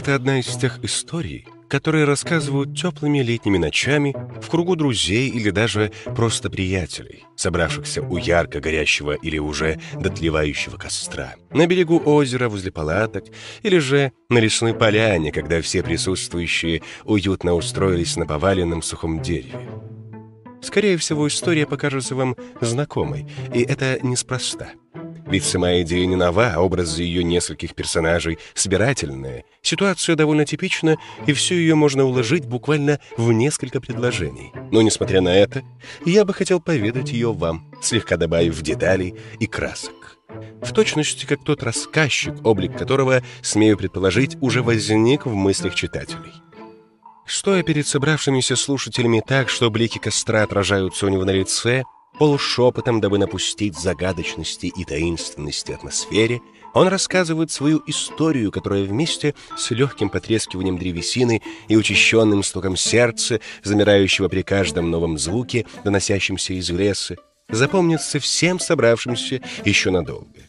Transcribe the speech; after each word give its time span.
Это 0.00 0.14
одна 0.14 0.40
из 0.40 0.46
тех 0.56 0.82
историй, 0.82 1.46
которые 1.68 2.06
рассказывают 2.06 2.74
теплыми 2.74 3.18
летними 3.18 3.58
ночами 3.58 4.16
в 4.40 4.48
кругу 4.48 4.74
друзей 4.74 5.28
или 5.28 5.50
даже 5.50 5.92
просто 6.16 6.48
приятелей, 6.48 7.26
собравшихся 7.36 8.00
у 8.00 8.16
ярко 8.16 8.60
горящего 8.60 9.12
или 9.12 9.36
уже 9.36 9.78
дотлевающего 9.92 10.78
костра, 10.78 11.34
на 11.50 11.66
берегу 11.66 12.00
озера 12.02 12.48
возле 12.48 12.72
палаток 12.72 13.26
или 13.62 13.76
же 13.76 14.12
на 14.30 14.38
лесной 14.38 14.72
поляне, 14.72 15.32
когда 15.32 15.60
все 15.60 15.82
присутствующие 15.82 16.80
уютно 17.04 17.52
устроились 17.52 18.16
на 18.16 18.24
поваленном 18.24 18.80
сухом 18.80 19.20
дереве. 19.20 19.68
Скорее 20.62 20.96
всего, 20.96 21.28
история 21.28 21.66
покажется 21.66 22.14
вам 22.14 22.36
знакомой, 22.62 23.26
и 23.52 23.60
это 23.60 23.98
неспроста. 24.02 24.70
Ведь 25.30 25.44
сама 25.44 25.80
идея 25.82 26.06
не 26.06 26.16
нова, 26.16 26.54
а 26.56 26.60
образы 26.60 27.04
ее 27.04 27.22
нескольких 27.22 27.76
персонажей 27.76 28.38
собирательные. 28.54 29.44
Ситуация 29.62 30.16
довольно 30.16 30.44
типична, 30.44 30.96
и 31.26 31.32
всю 31.32 31.54
ее 31.54 31.76
можно 31.76 32.04
уложить 32.04 32.46
буквально 32.46 32.98
в 33.16 33.30
несколько 33.30 33.80
предложений. 33.80 34.52
Но, 34.72 34.82
несмотря 34.82 35.20
на 35.20 35.32
это, 35.32 35.62
я 36.04 36.24
бы 36.24 36.34
хотел 36.34 36.60
поведать 36.60 37.12
ее 37.12 37.32
вам, 37.32 37.72
слегка 37.80 38.16
добавив 38.16 38.60
деталей 38.60 39.14
и 39.38 39.46
красок. 39.46 40.18
В 40.62 40.72
точности, 40.72 41.26
как 41.26 41.44
тот 41.44 41.62
рассказчик, 41.62 42.34
облик 42.44 42.76
которого, 42.76 43.22
смею 43.40 43.78
предположить, 43.78 44.36
уже 44.40 44.62
возник 44.62 45.26
в 45.26 45.34
мыслях 45.34 45.76
читателей. 45.76 46.32
Стоя 47.24 47.62
перед 47.62 47.86
собравшимися 47.86 48.56
слушателями 48.56 49.22
так, 49.24 49.48
что 49.48 49.70
блики 49.70 49.98
костра 49.98 50.42
отражаются 50.42 51.06
у 51.06 51.08
него 51.08 51.24
на 51.24 51.30
лице, 51.30 51.84
полушепотом, 52.20 53.00
дабы 53.00 53.16
напустить 53.16 53.78
загадочности 53.78 54.66
и 54.66 54.84
таинственности 54.84 55.72
атмосфере, 55.72 56.42
он 56.74 56.86
рассказывает 56.86 57.50
свою 57.50 57.82
историю, 57.86 58.52
которая 58.52 58.84
вместе 58.84 59.34
с 59.56 59.70
легким 59.70 60.10
потрескиванием 60.10 60.76
древесины 60.76 61.40
и 61.68 61.76
учащенным 61.76 62.42
стуком 62.42 62.76
сердца, 62.76 63.40
замирающего 63.64 64.28
при 64.28 64.42
каждом 64.42 64.90
новом 64.90 65.16
звуке, 65.16 65.64
доносящемся 65.82 66.52
из 66.52 66.68
леса, 66.68 67.16
запомнится 67.48 68.20
всем 68.20 68.60
собравшимся 68.60 69.40
еще 69.64 69.90
надолго. 69.90 70.42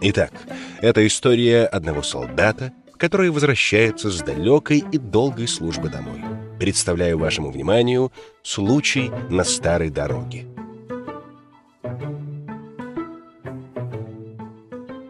Итак, 0.00 0.32
это 0.80 1.04
история 1.04 1.66
одного 1.66 2.04
солдата, 2.04 2.72
который 2.96 3.30
возвращается 3.30 4.08
с 4.12 4.20
далекой 4.20 4.84
и 4.92 4.98
долгой 4.98 5.48
службы 5.48 5.88
домой. 5.88 6.22
Представляю 6.60 7.18
вашему 7.18 7.50
вниманию 7.50 8.12
случай 8.44 9.10
на 9.30 9.42
старой 9.42 9.90
дороге. 9.90 10.46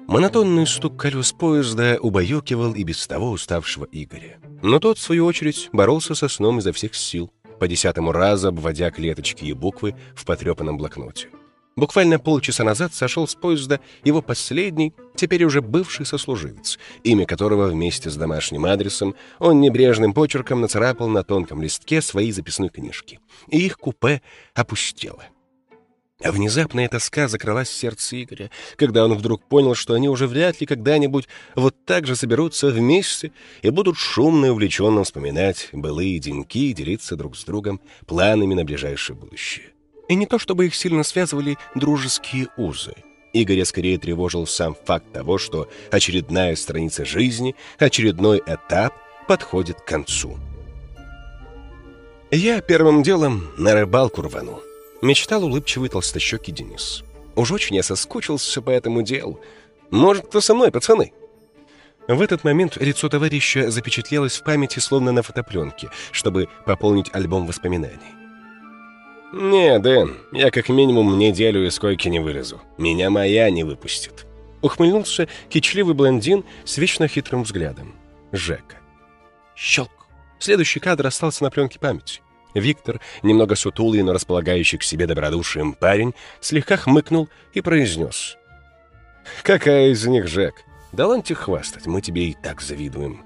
Монотонный 0.08 0.66
стук 0.66 0.96
колес 0.96 1.32
поезда 1.32 1.98
убаюкивал 2.00 2.72
и 2.74 2.82
без 2.82 3.06
того 3.06 3.30
уставшего 3.30 3.86
Игоря. 3.92 4.38
Но 4.62 4.78
тот, 4.80 4.98
в 4.98 5.02
свою 5.02 5.26
очередь, 5.26 5.68
боролся 5.72 6.14
со 6.14 6.28
сном 6.28 6.58
изо 6.58 6.72
всех 6.72 6.94
сил, 6.94 7.30
по 7.60 7.68
десятому 7.68 8.12
разу 8.12 8.48
обводя 8.48 8.90
клеточки 8.90 9.44
и 9.44 9.52
буквы 9.52 9.94
в 10.14 10.24
потрепанном 10.24 10.78
блокноте. 10.78 11.28
Буквально 11.76 12.18
полчаса 12.18 12.64
назад 12.64 12.92
сошел 12.92 13.28
с 13.28 13.36
поезда 13.36 13.78
его 14.02 14.20
последний, 14.20 14.94
теперь 15.14 15.44
уже 15.44 15.62
бывший 15.62 16.06
сослуживец, 16.06 16.76
имя 17.04 17.24
которого 17.24 17.68
вместе 17.68 18.10
с 18.10 18.16
домашним 18.16 18.64
адресом 18.64 19.14
он 19.38 19.60
небрежным 19.60 20.12
почерком 20.12 20.60
нацарапал 20.60 21.08
на 21.08 21.22
тонком 21.22 21.62
листке 21.62 22.02
своей 22.02 22.32
записной 22.32 22.70
книжки. 22.70 23.20
И 23.46 23.64
их 23.64 23.78
купе 23.78 24.22
опустело. 24.54 25.22
А 26.20 26.32
внезапная 26.32 26.88
тоска 26.88 27.28
закралась 27.28 27.68
в 27.68 27.76
сердце 27.76 28.24
Игоря, 28.24 28.50
когда 28.74 29.04
он 29.04 29.14
вдруг 29.14 29.44
понял, 29.44 29.76
что 29.76 29.94
они 29.94 30.08
уже 30.08 30.26
вряд 30.26 30.60
ли 30.60 30.66
когда-нибудь 30.66 31.28
вот 31.54 31.76
так 31.84 32.08
же 32.08 32.16
соберутся 32.16 32.70
вместе 32.70 33.30
и 33.62 33.70
будут 33.70 33.96
шумно 33.96 34.46
и 34.46 34.48
увлеченно 34.48 35.04
вспоминать 35.04 35.68
былые 35.72 36.18
деньки 36.18 36.70
и 36.70 36.72
делиться 36.72 37.14
друг 37.14 37.36
с 37.36 37.44
другом 37.44 37.80
планами 38.06 38.54
на 38.54 38.64
ближайшее 38.64 39.14
будущее. 39.14 39.66
И 40.08 40.16
не 40.16 40.26
то 40.26 40.40
чтобы 40.40 40.66
их 40.66 40.74
сильно 40.74 41.04
связывали 41.04 41.56
дружеские 41.76 42.48
узы. 42.56 42.94
Игоря 43.32 43.64
скорее 43.64 43.98
тревожил 43.98 44.44
сам 44.48 44.74
факт 44.74 45.12
того, 45.12 45.38
что 45.38 45.68
очередная 45.92 46.56
страница 46.56 47.04
жизни, 47.04 47.54
очередной 47.78 48.42
этап 48.44 48.92
подходит 49.28 49.82
к 49.82 49.84
концу. 49.84 50.36
«Я 52.32 52.60
первым 52.60 53.04
делом 53.04 53.52
на 53.56 53.74
рыбалку 53.74 54.22
рвану»,— 54.22 54.60
мечтал 55.02 55.44
улыбчивый 55.44 55.88
толстощекий 55.88 56.52
Денис. 56.52 57.04
«Уж 57.36 57.52
очень 57.52 57.76
я 57.76 57.82
соскучился 57.82 58.60
по 58.62 58.70
этому 58.70 59.02
делу. 59.02 59.40
Может, 59.90 60.26
кто 60.26 60.40
со 60.40 60.54
мной, 60.54 60.70
пацаны?» 60.70 61.12
В 62.08 62.22
этот 62.22 62.42
момент 62.42 62.76
лицо 62.78 63.08
товарища 63.08 63.70
запечатлелось 63.70 64.38
в 64.38 64.42
памяти 64.42 64.78
словно 64.78 65.12
на 65.12 65.22
фотопленке, 65.22 65.90
чтобы 66.10 66.48
пополнить 66.64 67.10
альбом 67.12 67.46
воспоминаний. 67.46 68.18
«Не, 69.32 69.78
Дэн, 69.78 70.16
я 70.32 70.50
как 70.50 70.70
минимум 70.70 71.18
неделю 71.18 71.66
из 71.66 71.78
койки 71.78 72.08
не 72.08 72.18
вылезу. 72.18 72.62
Меня 72.78 73.10
моя 73.10 73.50
не 73.50 73.62
выпустит». 73.62 74.26
Ухмыльнулся 74.62 75.28
кичливый 75.50 75.94
блондин 75.94 76.44
с 76.64 76.78
вечно 76.78 77.06
хитрым 77.06 77.44
взглядом. 77.44 77.94
Жека. 78.32 78.76
Щелк. 79.54 79.90
Следующий 80.38 80.80
кадр 80.80 81.06
остался 81.06 81.44
на 81.44 81.50
пленке 81.50 81.78
памяти. 81.78 82.22
Виктор, 82.54 83.00
немного 83.22 83.54
сутулый, 83.54 84.02
но 84.02 84.12
располагающий 84.12 84.78
к 84.78 84.82
себе 84.82 85.06
добродушием 85.06 85.74
парень, 85.74 86.14
слегка 86.40 86.76
хмыкнул 86.76 87.28
и 87.52 87.60
произнес. 87.60 88.36
«Какая 89.42 89.88
из 89.88 90.06
них, 90.06 90.26
Жек? 90.26 90.54
Да 90.92 91.06
ладно 91.06 91.34
хвастать, 91.34 91.86
мы 91.86 92.00
тебе 92.00 92.28
и 92.28 92.34
так 92.34 92.60
завидуем. 92.60 93.24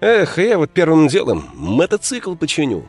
Эх, 0.00 0.38
я 0.38 0.58
вот 0.58 0.72
первым 0.72 1.06
делом 1.08 1.48
мотоцикл 1.54 2.34
починю». 2.34 2.88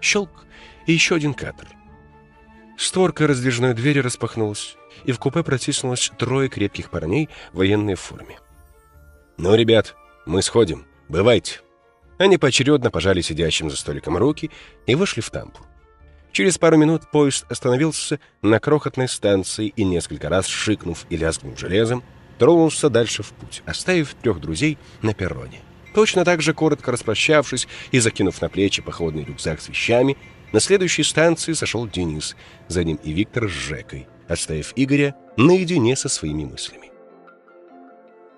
Щелк 0.00 0.46
и 0.86 0.92
еще 0.92 1.16
один 1.16 1.34
кадр. 1.34 1.66
Створка 2.78 3.26
раздвижной 3.26 3.74
двери 3.74 4.00
распахнулась, 4.00 4.76
и 5.04 5.12
в 5.12 5.18
купе 5.18 5.42
протиснулось 5.42 6.12
трое 6.18 6.48
крепких 6.48 6.90
парней 6.90 7.28
в 7.52 7.58
военной 7.58 7.94
форме. 7.94 8.38
«Ну, 9.38 9.54
ребят, 9.54 9.96
мы 10.26 10.42
сходим. 10.42 10.86
Бывайте». 11.08 11.65
Они 12.18 12.38
поочередно 12.38 12.90
пожали 12.90 13.20
сидящим 13.20 13.70
за 13.70 13.76
столиком 13.76 14.16
руки 14.16 14.50
и 14.86 14.94
вышли 14.94 15.20
в 15.20 15.30
тамбур. 15.30 15.62
Через 16.32 16.58
пару 16.58 16.76
минут 16.76 17.10
поезд 17.10 17.46
остановился 17.48 18.20
на 18.42 18.58
крохотной 18.58 19.08
станции 19.08 19.72
и, 19.74 19.84
несколько 19.84 20.28
раз 20.28 20.46
шикнув 20.46 21.06
и 21.08 21.16
лязгнув 21.16 21.58
железом, 21.58 22.02
тронулся 22.38 22.90
дальше 22.90 23.22
в 23.22 23.32
путь, 23.32 23.62
оставив 23.64 24.14
трех 24.14 24.40
друзей 24.40 24.78
на 25.02 25.14
перроне. 25.14 25.60
Точно 25.94 26.26
так 26.26 26.42
же, 26.42 26.52
коротко 26.52 26.92
распрощавшись 26.92 27.66
и 27.90 27.98
закинув 28.00 28.40
на 28.42 28.50
плечи 28.50 28.82
походный 28.82 29.24
рюкзак 29.24 29.62
с 29.62 29.68
вещами, 29.68 30.18
на 30.52 30.60
следующей 30.60 31.04
станции 31.04 31.54
сошел 31.54 31.88
Денис, 31.88 32.36
за 32.68 32.84
ним 32.84 32.96
и 33.02 33.12
Виктор 33.12 33.48
с 33.48 33.52
Жекой, 33.52 34.06
оставив 34.28 34.72
Игоря 34.76 35.14
наедине 35.38 35.96
со 35.96 36.10
своими 36.10 36.44
мыслями. 36.44 36.90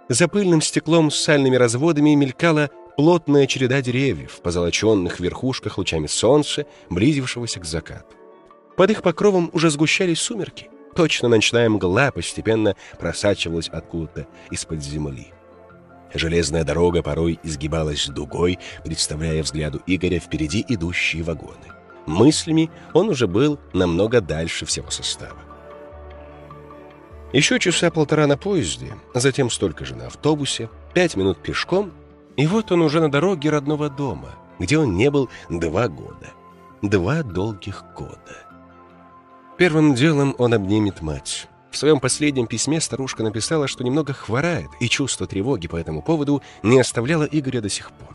За 0.09 0.29
пыльным 0.29 0.63
стеклом 0.63 1.11
с 1.11 1.17
сальными 1.17 1.57
разводами 1.57 2.15
мелькала 2.15 2.71
плотная 2.99 3.47
череда 3.47 3.81
деревьев, 3.81 4.41
позолоченных 4.43 5.21
верхушках 5.21 5.79
лучами 5.79 6.09
солнца, 6.09 6.67
близившегося 6.91 7.61
к 7.61 7.65
закату. 7.65 8.17
Под 8.77 8.91
их 8.91 9.03
покровом 9.03 9.51
уже 9.53 9.71
сгущались 9.71 10.19
сумерки. 10.19 10.69
Точно 10.97 11.29
ночная 11.29 11.69
мгла 11.69 12.11
постепенно 12.11 12.75
просачивалась 12.99 13.69
откуда-то 13.69 14.27
из-под 14.51 14.83
земли. 14.83 15.29
Железная 16.13 16.65
дорога 16.65 17.05
порой 17.05 17.39
изгибалась 17.45 18.09
дугой, 18.09 18.59
представляя 18.85 19.45
взгляду 19.45 19.81
Игоря 19.87 20.19
впереди 20.19 20.65
идущие 20.67 21.23
вагоны. 21.23 21.69
Мыслями 22.07 22.69
он 22.95 23.11
уже 23.11 23.29
был 23.29 23.61
намного 23.73 24.21
дальше 24.21 24.67
всего 24.67 24.91
состава. 24.91 25.39
Еще 27.33 27.61
часа 27.61 27.93
полтора 27.93 28.27
на 28.27 28.37
поезде, 28.37 28.97
затем 29.15 29.51
столько 29.51 29.85
же 29.85 29.95
на 29.95 30.09
автобусе, 30.09 30.69
пять 30.95 31.15
минут 31.15 31.41
пешком, 31.41 31.93
и 32.39 32.47
вот 32.47 32.71
он 32.71 32.83
уже 32.83 33.01
на 33.01 33.11
дороге 33.11 33.51
родного 33.51 33.91
дома, 33.91 34.29
где 34.61 34.79
он 34.79 34.97
не 34.97 35.11
был 35.11 35.29
два 35.51 35.89
года. 35.89 36.31
Два 36.83 37.25
долгих 37.25 37.85
года. 37.97 38.47
Первым 39.57 39.97
делом 39.97 40.37
он 40.39 40.55
обнимет 40.55 41.03
мать. 41.03 41.49
В 41.73 41.77
своем 41.77 41.99
последнем 41.99 42.47
письме 42.47 42.81
старушка 42.81 43.25
написала, 43.25 43.67
что 43.67 43.83
немного 43.83 44.13
хворает, 44.13 44.69
и 44.79 44.89
чувство 44.89 45.27
тревоги 45.27 45.67
по 45.67 45.75
этому 45.75 46.01
поводу 46.01 46.41
не 46.63 46.79
оставляло 46.79 47.25
Игоря 47.25 47.61
до 47.61 47.69
сих 47.69 47.91
пор. 47.91 48.15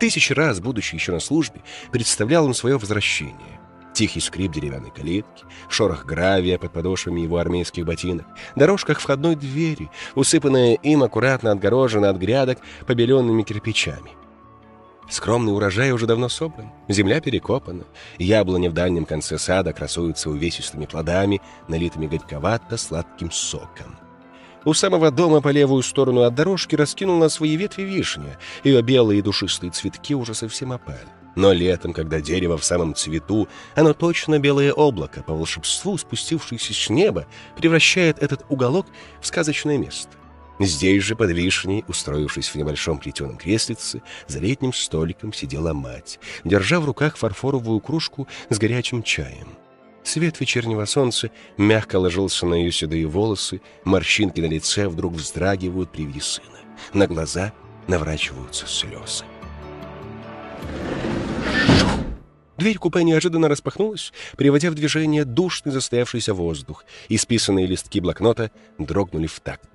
Тысячи 0.00 0.32
раз, 0.32 0.58
будучи 0.58 0.96
еще 0.96 1.12
на 1.12 1.20
службе, 1.20 1.60
представлял 1.92 2.46
он 2.46 2.54
свое 2.54 2.76
возвращение. 2.76 3.59
Тихий 3.92 4.20
скрип 4.20 4.52
деревянной 4.52 4.90
калитки, 4.90 5.44
шорох 5.68 6.04
гравия 6.04 6.58
под 6.58 6.72
подошвами 6.72 7.20
его 7.20 7.38
армейских 7.38 7.84
ботинок, 7.84 8.26
дорожка 8.56 8.94
к 8.94 9.00
входной 9.00 9.34
двери, 9.34 9.90
усыпанная 10.14 10.74
им 10.74 11.02
аккуратно 11.02 11.50
отгорожена 11.50 12.10
от 12.10 12.16
грядок 12.16 12.58
побеленными 12.86 13.42
кирпичами. 13.42 14.10
Скромный 15.10 15.52
урожай 15.52 15.90
уже 15.90 16.06
давно 16.06 16.28
собран, 16.28 16.70
земля 16.88 17.20
перекопана, 17.20 17.84
яблони 18.18 18.68
в 18.68 18.72
дальнем 18.72 19.04
конце 19.04 19.38
сада 19.38 19.72
красуются 19.72 20.30
увесистыми 20.30 20.86
плодами, 20.86 21.42
налитыми 21.66 22.06
горьковато-сладким 22.06 23.32
соком. 23.32 23.98
У 24.64 24.72
самого 24.72 25.10
дома 25.10 25.40
по 25.40 25.48
левую 25.48 25.82
сторону 25.82 26.22
от 26.22 26.34
дорожки 26.34 26.76
раскинул 26.76 27.18
на 27.18 27.28
свои 27.28 27.56
ветви 27.56 27.82
вишня. 27.82 28.38
Ее 28.62 28.82
белые 28.82 29.22
душистые 29.22 29.70
цветки 29.72 30.14
уже 30.14 30.34
совсем 30.34 30.70
опали. 30.70 31.08
Но 31.36 31.52
летом, 31.52 31.92
когда 31.92 32.20
дерево 32.20 32.56
в 32.56 32.64
самом 32.64 32.94
цвету, 32.94 33.48
оно 33.74 33.94
точно 33.94 34.38
белое 34.38 34.72
облако, 34.72 35.22
по 35.22 35.34
волшебству 35.34 35.96
спустившееся 35.96 36.74
с 36.74 36.90
неба, 36.90 37.26
превращает 37.56 38.18
этот 38.18 38.44
уголок 38.48 38.86
в 39.20 39.26
сказочное 39.26 39.78
место. 39.78 40.10
Здесь 40.58 41.02
же, 41.04 41.16
под 41.16 41.30
вишней, 41.30 41.84
устроившись 41.88 42.48
в 42.48 42.54
небольшом 42.56 42.98
плетеном 42.98 43.38
креслице, 43.38 44.02
за 44.26 44.40
летним 44.40 44.74
столиком 44.74 45.32
сидела 45.32 45.72
мать, 45.72 46.20
держа 46.44 46.80
в 46.80 46.84
руках 46.84 47.16
фарфоровую 47.16 47.80
кружку 47.80 48.28
с 48.50 48.58
горячим 48.58 49.02
чаем. 49.02 49.56
Свет 50.02 50.38
вечернего 50.40 50.84
солнца 50.84 51.30
мягко 51.56 51.96
ложился 51.96 52.44
на 52.44 52.54
ее 52.54 52.72
седые 52.72 53.06
волосы, 53.06 53.62
морщинки 53.84 54.40
на 54.40 54.46
лице 54.46 54.88
вдруг 54.88 55.14
вздрагивают 55.14 55.90
при 55.92 56.04
виде 56.04 56.20
сына. 56.20 56.58
На 56.92 57.06
глаза 57.06 57.52
наворачиваются 57.86 58.66
слезы. 58.66 59.24
Дверь 62.60 62.76
купе 62.76 63.04
неожиданно 63.04 63.48
распахнулась, 63.48 64.12
приводя 64.36 64.70
в 64.70 64.74
движение 64.74 65.24
душный 65.24 65.72
застоявшийся 65.72 66.34
воздух, 66.34 66.84
и 67.08 67.16
списанные 67.16 67.66
листки 67.66 68.00
блокнота 68.00 68.50
дрогнули 68.76 69.26
в 69.26 69.40
такт. 69.40 69.70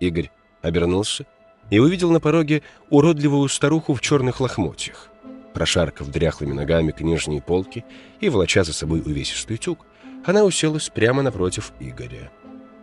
Игорь 0.00 0.30
обернулся 0.60 1.24
и 1.70 1.78
увидел 1.78 2.10
на 2.10 2.18
пороге 2.18 2.62
уродливую 2.88 3.48
старуху 3.48 3.94
в 3.94 4.00
черных 4.00 4.40
лохмотьях. 4.40 5.08
Прошаркав 5.54 6.08
дряхлыми 6.10 6.52
ногами 6.52 6.90
к 6.90 7.00
нижней 7.00 7.40
полке 7.40 7.84
и 8.20 8.28
волоча 8.28 8.64
за 8.64 8.72
собой 8.72 9.00
увесистый 9.00 9.56
тюк, 9.56 9.86
она 10.24 10.44
уселась 10.44 10.88
прямо 10.88 11.22
напротив 11.22 11.72
Игоря. 11.78 12.30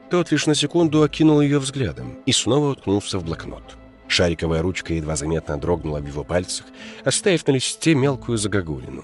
Тот 0.10 0.32
лишь 0.32 0.48
на 0.48 0.56
секунду 0.56 1.04
окинул 1.04 1.42
ее 1.42 1.60
взглядом 1.60 2.18
и 2.26 2.32
снова 2.32 2.72
уткнулся 2.72 3.20
в 3.20 3.26
блокнот. 3.26 3.78
Шариковая 4.08 4.62
ручка 4.62 4.94
едва 4.94 5.16
заметно 5.16 5.58
дрогнула 5.58 6.00
в 6.00 6.08
его 6.08 6.24
пальцах, 6.24 6.66
оставив 7.04 7.46
на 7.48 7.52
листе 7.52 7.94
мелкую 7.94 8.38
загогулину. 8.38 9.04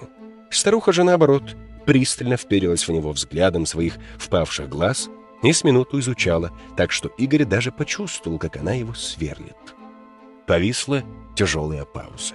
Старуха 0.50 0.92
же, 0.92 1.04
наоборот, 1.04 1.56
пристально 1.84 2.36
вперилась 2.36 2.86
в 2.86 2.92
него 2.92 3.12
взглядом 3.12 3.66
своих 3.66 3.98
впавших 4.18 4.68
глаз 4.68 5.08
и 5.42 5.52
с 5.52 5.64
минуту 5.64 5.98
изучала, 6.00 6.52
так 6.76 6.90
что 6.90 7.08
Игорь 7.18 7.44
даже 7.44 7.70
почувствовал, 7.70 8.38
как 8.38 8.56
она 8.56 8.72
его 8.72 8.94
сверлит. 8.94 9.56
Повисла 10.46 11.02
тяжелая 11.34 11.84
пауза. 11.84 12.34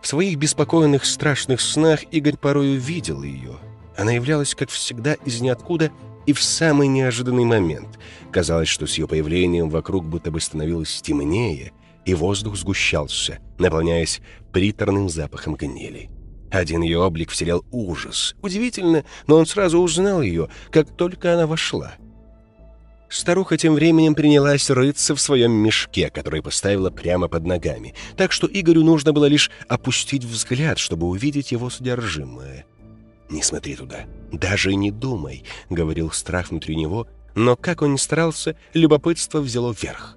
В 0.00 0.06
своих 0.06 0.38
беспокойных 0.38 1.04
страшных 1.04 1.60
снах 1.60 2.04
Игорь 2.12 2.36
порою 2.36 2.78
видел 2.78 3.22
ее. 3.22 3.56
Она 3.96 4.12
являлась, 4.12 4.54
как 4.54 4.70
всегда, 4.70 5.14
из 5.14 5.40
ниоткуда 5.40 5.90
и 6.26 6.32
в 6.32 6.42
самый 6.42 6.88
неожиданный 6.88 7.44
момент. 7.44 7.98
Казалось, 8.32 8.68
что 8.68 8.86
с 8.86 8.98
ее 8.98 9.08
появлением 9.08 9.70
вокруг 9.70 10.04
будто 10.04 10.30
бы 10.30 10.40
становилось 10.40 11.00
темнее, 11.00 11.72
и 12.04 12.14
воздух 12.14 12.56
сгущался, 12.56 13.38
наполняясь 13.58 14.20
приторным 14.52 15.08
запахом 15.08 15.54
гнили. 15.54 16.10
Один 16.50 16.82
ее 16.82 16.98
облик 16.98 17.30
вселял 17.30 17.64
ужас. 17.70 18.36
Удивительно, 18.42 19.04
но 19.26 19.36
он 19.36 19.46
сразу 19.46 19.78
узнал 19.80 20.22
ее, 20.22 20.48
как 20.70 20.96
только 20.96 21.34
она 21.34 21.46
вошла. 21.46 21.94
Старуха 23.08 23.56
тем 23.56 23.74
временем 23.74 24.14
принялась 24.14 24.68
рыться 24.68 25.14
в 25.14 25.20
своем 25.20 25.52
мешке, 25.52 26.10
который 26.10 26.42
поставила 26.42 26.90
прямо 26.90 27.28
под 27.28 27.46
ногами, 27.46 27.94
так 28.16 28.32
что 28.32 28.48
Игорю 28.52 28.82
нужно 28.82 29.12
было 29.12 29.26
лишь 29.26 29.50
опустить 29.68 30.24
взгляд, 30.24 30.78
чтобы 30.78 31.06
увидеть 31.06 31.52
его 31.52 31.70
содержимое. 31.70 32.66
«Не 33.28 33.42
смотри 33.42 33.74
туда, 33.74 34.06
даже 34.32 34.74
не 34.74 34.90
думай»,— 34.90 35.44
говорил 35.70 36.12
страх 36.12 36.50
внутри 36.50 36.76
него, 36.76 37.06
но 37.34 37.56
как 37.56 37.82
он 37.82 37.94
ни 37.94 37.96
старался, 37.96 38.56
любопытство 38.72 39.40
взяло 39.40 39.74
верх. 39.80 40.16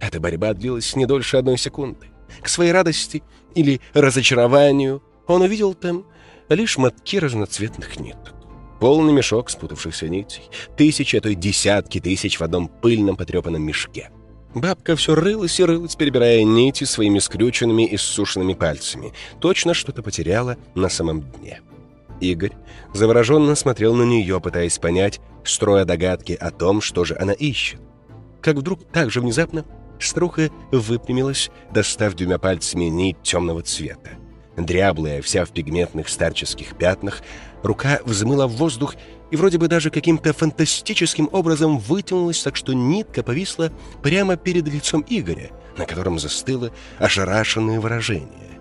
Эта 0.00 0.20
борьба 0.20 0.52
длилась 0.54 0.96
не 0.96 1.06
дольше 1.06 1.36
одной 1.36 1.58
секунды. 1.58 2.08
К 2.42 2.48
своей 2.48 2.72
радости 2.72 3.22
или 3.54 3.80
разочарованию 3.94 5.02
он 5.26 5.42
увидел 5.42 5.74
там 5.74 6.04
лишь 6.48 6.76
мотки 6.76 7.18
разноцветных 7.18 7.98
ниток. 7.98 8.34
Полный 8.80 9.12
мешок 9.12 9.48
спутавшихся 9.48 10.08
нитей, 10.08 10.42
тысячи, 10.76 11.16
а 11.16 11.20
то 11.20 11.28
и 11.28 11.34
десятки 11.34 12.00
тысяч 12.00 12.38
в 12.38 12.42
одном 12.42 12.68
пыльном 12.68 13.16
потрепанном 13.16 13.62
мешке. 13.62 14.10
Бабка 14.54 14.96
все 14.96 15.14
рылась 15.14 15.58
и 15.60 15.64
рылась, 15.64 15.96
перебирая 15.96 16.42
нити 16.42 16.84
своими 16.84 17.18
скрюченными 17.18 17.86
и 17.86 17.96
ссушенными 17.96 18.54
пальцами. 18.54 19.12
Точно 19.40 19.74
что-то 19.74 20.02
потеряла 20.02 20.56
на 20.74 20.88
самом 20.88 21.22
дне. 21.22 21.60
Игорь 22.20 22.52
завороженно 22.92 23.54
смотрел 23.54 23.94
на 23.94 24.02
нее, 24.04 24.40
пытаясь 24.40 24.78
понять, 24.78 25.20
строя 25.44 25.84
догадки 25.84 26.32
о 26.32 26.50
том, 26.50 26.80
что 26.80 27.04
же 27.04 27.16
она 27.18 27.32
ищет. 27.32 27.80
Как 28.40 28.56
вдруг 28.56 28.84
так 28.92 29.10
же 29.10 29.20
внезапно 29.20 29.64
старуха 29.98 30.50
выпрямилась, 30.72 31.50
достав 31.72 32.14
двумя 32.14 32.38
пальцами 32.38 32.84
нить 32.84 33.16
темного 33.22 33.62
цвета. 33.62 34.10
Дряблая, 34.56 35.20
вся 35.20 35.44
в 35.44 35.50
пигментных 35.50 36.08
старческих 36.08 36.76
пятнах, 36.76 37.22
рука 37.62 38.00
взмыла 38.04 38.46
в 38.46 38.52
воздух 38.52 38.94
и 39.30 39.36
вроде 39.36 39.58
бы 39.58 39.68
даже 39.68 39.90
каким-то 39.90 40.32
фантастическим 40.32 41.28
образом 41.32 41.78
вытянулась, 41.78 42.42
так 42.42 42.56
что 42.56 42.72
нитка 42.72 43.22
повисла 43.22 43.70
прямо 44.02 44.36
перед 44.36 44.66
лицом 44.66 45.04
Игоря, 45.08 45.50
на 45.76 45.84
котором 45.84 46.18
застыло 46.18 46.70
ошарашенное 46.98 47.80
выражение. 47.80 48.55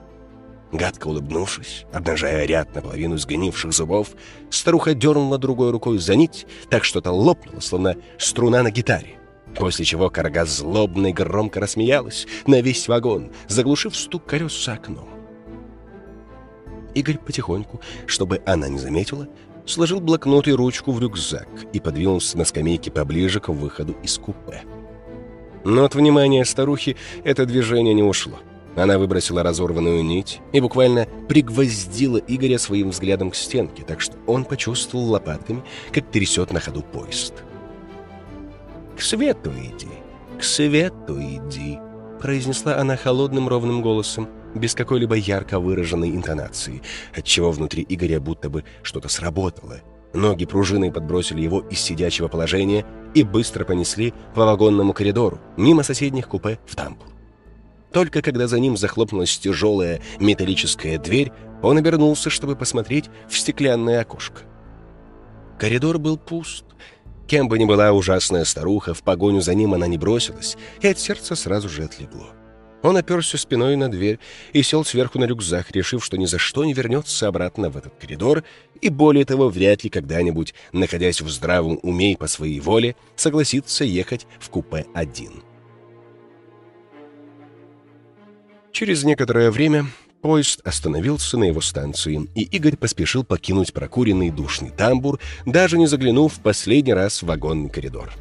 Гадко 0.76 1.08
улыбнувшись, 1.08 1.86
обнажая 1.94 2.46
ряд 2.46 2.76
наполовину 2.76 3.18
сгнивших 3.18 3.72
зубов, 3.72 4.10
старуха 4.50 4.94
дернула 4.94 5.38
другой 5.38 5.72
рукой 5.72 6.00
за 6.00 6.16
нить, 6.16 6.46
так 6.70 6.84
что-то 6.84 7.12
лопнуло, 7.12 7.62
словно 7.62 7.96
струна 8.18 8.62
на 8.62 8.72
гитаре. 8.72 9.18
После 9.56 9.86
чего 9.86 10.10
карга 10.10 10.44
злобно 10.46 11.08
и 11.08 11.14
громко 11.14 11.62
рассмеялась 11.62 12.28
на 12.46 12.60
весь 12.60 12.90
вагон, 12.90 13.32
заглушив 13.48 13.96
стук 13.96 14.26
колес 14.26 14.66
за 14.66 14.74
окном. 14.74 15.08
Игорь 16.94 17.20
потихоньку, 17.20 17.80
чтобы 18.06 18.42
она 18.46 18.68
не 18.68 18.78
заметила, 18.78 19.30
сложил 19.66 20.02
блокнот 20.02 20.50
и 20.50 20.52
ручку 20.52 20.92
в 20.92 21.00
рюкзак 21.00 21.48
и 21.72 21.80
подвинулся 21.80 22.38
на 22.38 22.44
скамейке 22.44 22.92
поближе 22.92 23.40
к 23.40 23.48
выходу 23.48 23.96
из 24.04 24.18
купе. 24.18 24.64
Но 25.64 25.86
от 25.86 25.96
внимания 25.96 26.44
старухи 26.44 26.98
это 27.24 27.46
движение 27.46 27.94
не 27.94 28.04
ушло. 28.04 28.40
Она 28.76 28.98
выбросила 29.00 29.42
разорванную 29.42 30.04
нить 30.04 30.42
и 30.52 30.60
буквально 30.60 31.08
пригвоздила 31.30 32.18
Игоря 32.18 32.58
своим 32.58 32.90
взглядом 32.90 33.32
к 33.32 33.36
стенке, 33.36 33.84
так 33.84 34.02
что 34.02 34.18
он 34.28 34.44
почувствовал 34.44 35.06
лопатками, 35.12 35.64
как 35.94 36.12
трясет 36.12 36.52
на 36.52 36.60
ходу 36.60 36.82
поезд. 36.82 37.34
«К 38.98 39.02
свету 39.02 39.52
иди, 39.52 39.88
к 40.38 40.44
свету 40.44 41.20
иди»,— 41.20 41.80
произнесла 42.22 42.78
она 42.78 42.98
холодным 42.98 43.48
ровным 43.48 43.82
голосом, 43.82 44.28
без 44.54 44.74
какой-либо 44.74 45.16
ярко 45.16 45.60
выраженной 45.60 46.10
интонации, 46.10 46.82
отчего 47.14 47.52
внутри 47.52 47.86
Игоря 47.88 48.20
будто 48.20 48.50
бы 48.50 48.64
что-то 48.84 49.10
сработало. 49.10 49.82
Ноги 50.14 50.46
пружиной 50.46 50.94
подбросили 50.94 51.42
его 51.42 51.60
из 51.70 51.80
сидячего 51.80 52.30
положения 52.30 52.86
и 53.14 53.24
быстро 53.24 53.66
понесли 53.66 54.14
по 54.34 54.46
вагонному 54.46 54.94
коридору, 54.94 55.40
мимо 55.58 55.84
соседних 55.84 56.30
купе 56.30 56.58
в 56.66 56.76
тамбур. 56.76 57.15
Только 57.96 58.22
когда 58.22 58.46
за 58.46 58.60
ним 58.60 58.76
захлопнулась 58.76 59.38
тяжелая 59.38 60.02
металлическая 60.20 61.00
дверь, 61.00 61.32
он 61.62 61.78
обернулся, 61.78 62.30
чтобы 62.30 62.58
посмотреть 62.58 63.06
в 63.30 63.38
стеклянное 63.38 64.02
окошко. 64.02 64.42
Коридор 65.58 65.98
был 65.98 66.18
пуст. 66.18 66.66
Кем 67.26 67.48
бы 67.48 67.58
ни 67.58 67.64
была 67.64 67.94
ужасная 67.94 68.44
старуха, 68.44 68.94
в 68.94 69.02
погоню 69.02 69.40
за 69.40 69.56
ним 69.56 69.76
она 69.76 69.88
не 69.88 69.98
бросилась, 69.98 70.58
и 70.82 70.90
от 70.90 71.00
сердца 71.00 71.36
сразу 71.36 71.70
же 71.70 71.86
отлегло. 71.86 72.28
Он 72.84 72.98
оперся 72.98 73.38
спиной 73.38 73.78
на 73.78 73.88
дверь 73.88 74.20
и 74.52 74.62
сел 74.62 74.84
сверху 74.84 75.18
на 75.18 75.24
рюкзак, 75.24 75.72
решив, 75.72 76.04
что 76.04 76.18
ни 76.18 76.26
за 76.26 76.38
что 76.38 76.66
не 76.66 76.74
вернется 76.74 77.30
обратно 77.30 77.70
в 77.70 77.78
этот 77.78 77.94
коридор, 77.98 78.44
и 78.82 78.90
более 78.90 79.24
того, 79.24 79.48
вряд 79.48 79.86
ли 79.86 79.90
когда-нибудь, 79.90 80.54
находясь 80.74 81.22
в 81.22 81.30
здравом 81.30 81.80
уме 81.82 82.12
и 82.12 82.18
по 82.18 82.28
своей 82.28 82.60
воле, 82.60 82.98
согласится 83.16 83.86
ехать 83.86 84.28
в 84.42 84.50
купе 84.50 84.86
один. 84.94 85.46
Через 88.76 89.06
некоторое 89.06 89.52
время 89.52 89.86
поезд 90.22 90.60
остановился 90.66 91.38
на 91.38 91.46
его 91.46 91.62
станции, 91.62 92.30
и 92.36 92.42
Игорь 92.42 92.76
поспешил 92.76 93.24
покинуть 93.24 93.72
прокуренный 93.72 94.32
душный 94.32 94.70
тамбур, 94.70 95.18
даже 95.46 95.78
не 95.78 95.88
заглянув 95.88 96.34
в 96.34 96.42
последний 96.42 96.94
раз 96.94 97.24
в 97.24 97.26
вагонный 97.26 97.70
коридор. 97.70 98.12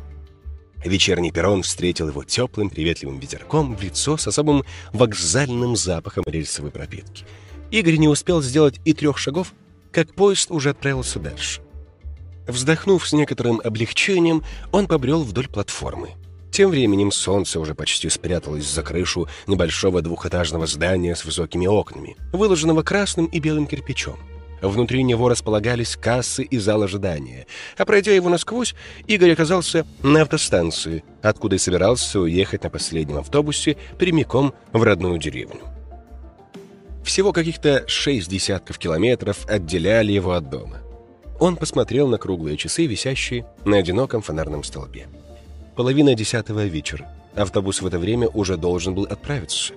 Вечерний 0.85 1.33
перрон 1.33 1.65
встретил 1.65 2.09
его 2.09 2.23
теплым, 2.23 2.71
приветливым 2.71 3.19
ветерком 3.19 3.75
в 3.75 3.83
лицо 3.83 4.17
с 4.17 4.29
особым 4.29 4.63
вокзальным 4.93 5.75
запахом 5.75 6.23
рельсовой 6.25 6.71
пропитки. 6.71 7.25
Игорь 7.73 7.97
не 7.97 8.07
успел 8.07 8.41
сделать 8.41 8.81
и 8.85 8.93
трех 8.93 9.19
шагов, 9.19 9.55
как 9.91 10.15
поезд 10.15 10.53
уже 10.53 10.71
отправился 10.71 11.19
дальше. 11.19 11.63
Вздохнув 12.47 13.09
с 13.09 13.13
некоторым 13.13 13.61
облегчением, 13.65 14.45
он 14.71 14.87
побрел 14.87 15.25
вдоль 15.25 15.49
платформы. 15.49 16.11
Тем 16.55 16.71
временем 16.71 17.11
солнце 17.11 17.59
уже 17.59 17.75
почти 17.75 18.09
спряталось 18.09 18.65
за 18.65 18.85
крышу 18.85 19.27
небольшого 19.49 20.03
двухэтажного 20.03 20.69
здания 20.69 21.17
с 21.17 21.25
высокими 21.25 21.67
окнами, 21.67 22.17
выложенного 22.33 22.85
красным 22.85 23.27
и 23.27 23.41
белым 23.41 23.67
кирпичом. 23.67 24.21
Внутри 24.63 25.03
него 25.03 25.29
располагались 25.29 25.97
кассы 25.97 26.45
и 26.45 26.59
зал 26.59 26.85
ожидания. 26.85 27.49
А 27.77 27.85
пройдя 27.85 28.13
его 28.13 28.29
насквозь, 28.29 28.77
Игорь 29.09 29.33
оказался 29.33 29.85
на 30.05 30.23
автостанции, 30.23 31.03
откуда 31.23 31.57
и 31.57 31.59
собирался 31.59 32.21
уехать 32.21 32.63
на 32.63 32.71
последнем 32.71 33.17
автобусе 33.17 33.77
прямиком 33.99 34.55
в 34.73 34.81
родную 34.85 35.19
деревню. 35.19 35.63
Всего 37.05 37.33
каких-то 37.33 37.83
шесть 37.89 38.29
десятков 38.29 38.79
километров 38.79 39.45
отделяли 39.49 40.13
его 40.13 40.35
от 40.35 40.51
дома. 40.51 40.83
Он 41.41 41.57
посмотрел 41.57 42.07
на 42.07 42.17
круглые 42.17 42.57
часы, 42.57 42.87
висящие 42.87 43.45
на 43.65 43.79
одиноком 43.79 44.23
фонарном 44.23 44.63
столбе. 44.63 45.09
Половина 45.77 46.15
десятого 46.15 46.67
вечера. 46.67 47.09
Автобус 47.35 47.83
в 47.83 47.87
это 47.87 47.99
время 47.99 48.29
уже 48.29 48.57
должен 48.57 48.95
был 48.95 49.05
отправиться. 49.05 49.75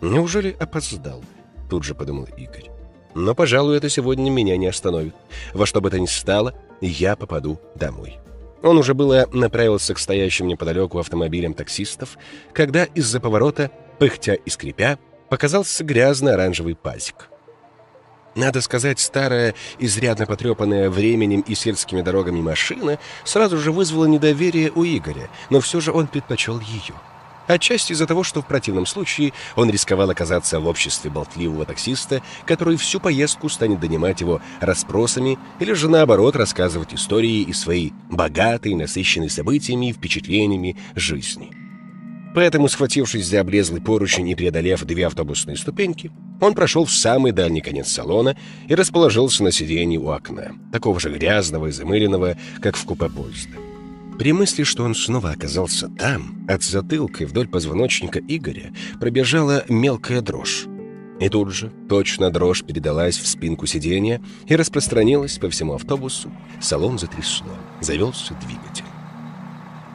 Неужели 0.00 0.54
опоздал? 0.58 1.24
Тут 1.68 1.82
же 1.82 1.96
подумал 1.96 2.28
Игорь. 2.36 2.70
Но, 3.14 3.34
пожалуй, 3.34 3.76
это 3.76 3.88
сегодня 3.88 4.30
меня 4.30 4.56
не 4.56 4.68
остановит. 4.68 5.14
Во 5.52 5.66
что 5.66 5.80
бы 5.80 5.90
то 5.90 5.98
ни 5.98 6.06
стало, 6.06 6.54
я 6.80 7.16
попаду 7.16 7.60
домой. 7.74 8.18
Он 8.62 8.78
уже 8.78 8.94
было 8.94 9.28
направился 9.32 9.94
к 9.94 9.98
стоящим 9.98 10.46
неподалеку 10.46 11.00
автомобилям 11.00 11.54
таксистов, 11.54 12.16
когда 12.52 12.84
из-за 12.84 13.18
поворота, 13.18 13.72
пыхтя 13.98 14.34
и 14.34 14.48
скрипя, 14.48 14.98
показался 15.28 15.82
грязно-оранжевый 15.82 16.76
пазик. 16.76 17.31
Надо 18.34 18.62
сказать, 18.62 18.98
старая, 18.98 19.54
изрядно 19.78 20.24
потрепанная 20.26 20.88
временем 20.88 21.40
и 21.40 21.54
сельскими 21.54 22.00
дорогами 22.00 22.40
машина 22.40 22.98
сразу 23.24 23.58
же 23.58 23.72
вызвала 23.72 24.06
недоверие 24.06 24.72
у 24.74 24.84
Игоря, 24.84 25.28
но 25.50 25.60
все 25.60 25.80
же 25.80 25.92
он 25.92 26.06
предпочел 26.06 26.58
ее. 26.60 26.94
Отчасти 27.46 27.92
из-за 27.92 28.06
того, 28.06 28.22
что 28.22 28.40
в 28.40 28.46
противном 28.46 28.86
случае 28.86 29.32
он 29.56 29.68
рисковал 29.68 30.08
оказаться 30.08 30.60
в 30.60 30.66
обществе 30.66 31.10
болтливого 31.10 31.66
таксиста, 31.66 32.22
который 32.46 32.76
всю 32.76 33.00
поездку 33.00 33.48
станет 33.48 33.80
донимать 33.80 34.20
его 34.20 34.40
расспросами 34.60 35.38
или 35.58 35.72
же 35.72 35.90
наоборот 35.90 36.36
рассказывать 36.36 36.94
истории 36.94 37.42
из 37.42 37.60
своей 37.60 37.92
богатой, 38.08 38.74
насыщенной 38.74 39.28
событиями 39.28 39.90
и 39.90 39.92
впечатлениями 39.92 40.76
жизни. 40.94 41.61
Поэтому, 42.34 42.68
схватившись 42.68 43.26
за 43.26 43.40
облезлый 43.40 43.80
поручень 43.80 44.28
и 44.28 44.34
преодолев 44.34 44.84
две 44.84 45.06
автобусные 45.06 45.56
ступеньки, 45.56 46.10
он 46.40 46.54
прошел 46.54 46.84
в 46.84 46.92
самый 46.92 47.32
дальний 47.32 47.60
конец 47.60 47.88
салона 47.88 48.36
и 48.68 48.74
расположился 48.74 49.44
на 49.44 49.52
сиденье 49.52 49.98
у 50.00 50.08
окна, 50.08 50.52
такого 50.72 50.98
же 50.98 51.10
грязного 51.10 51.66
и 51.66 51.72
замыленного, 51.72 52.36
как 52.60 52.76
в 52.76 52.84
купе 52.84 53.08
поезда. 53.08 53.58
При 54.18 54.32
мысли, 54.32 54.62
что 54.62 54.84
он 54.84 54.94
снова 54.94 55.30
оказался 55.30 55.88
там, 55.88 56.44
от 56.48 56.62
затылка 56.62 57.24
и 57.24 57.26
вдоль 57.26 57.48
позвоночника 57.48 58.18
Игоря 58.20 58.72
пробежала 59.00 59.64
мелкая 59.68 60.20
дрожь. 60.20 60.66
И 61.20 61.28
тут 61.28 61.52
же 61.52 61.72
точно 61.88 62.30
дрожь 62.30 62.64
передалась 62.64 63.18
в 63.18 63.26
спинку 63.26 63.66
сиденья 63.66 64.20
и 64.46 64.56
распространилась 64.56 65.38
по 65.38 65.48
всему 65.50 65.74
автобусу. 65.74 66.32
Салон 66.60 66.98
затрясло, 66.98 67.54
завелся 67.80 68.34
двигатель. 68.46 68.91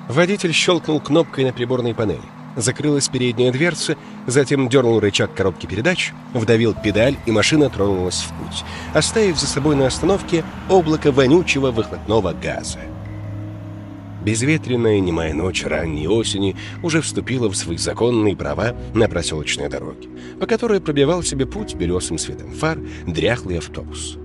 Водитель 0.07 0.53
щелкнул 0.53 0.99
кнопкой 1.01 1.43
на 1.45 1.53
приборной 1.53 1.93
панели. 1.93 2.21
Закрылась 2.55 3.07
передняя 3.07 3.51
дверца, 3.51 3.97
затем 4.25 4.67
дернул 4.67 4.99
рычаг 4.99 5.33
коробки 5.33 5.67
передач, 5.67 6.11
вдавил 6.33 6.73
педаль, 6.73 7.17
и 7.25 7.31
машина 7.31 7.69
тронулась 7.69 8.23
в 8.23 8.29
путь, 8.29 8.63
оставив 8.93 9.39
за 9.39 9.45
собой 9.45 9.75
на 9.75 9.85
остановке 9.85 10.43
облако 10.69 11.11
вонючего 11.11 11.69
выхлопного 11.71 12.33
газа. 12.33 12.79
Безветренная 14.23 14.99
немая 14.99 15.33
ночь 15.33 15.63
ранней 15.63 16.07
осени 16.07 16.55
уже 16.81 17.01
вступила 17.01 17.47
в 17.47 17.55
свои 17.55 17.77
законные 17.77 18.35
права 18.35 18.75
на 18.95 19.07
проселочной 19.07 19.69
дороге, 19.69 20.09
по 20.39 20.47
которой 20.47 20.81
пробивал 20.81 21.21
себе 21.21 21.45
путь 21.45 21.75
белесым 21.75 22.17
светом 22.17 22.51
фар 22.53 22.79
дряхлый 23.05 23.59
автобус. 23.59 24.17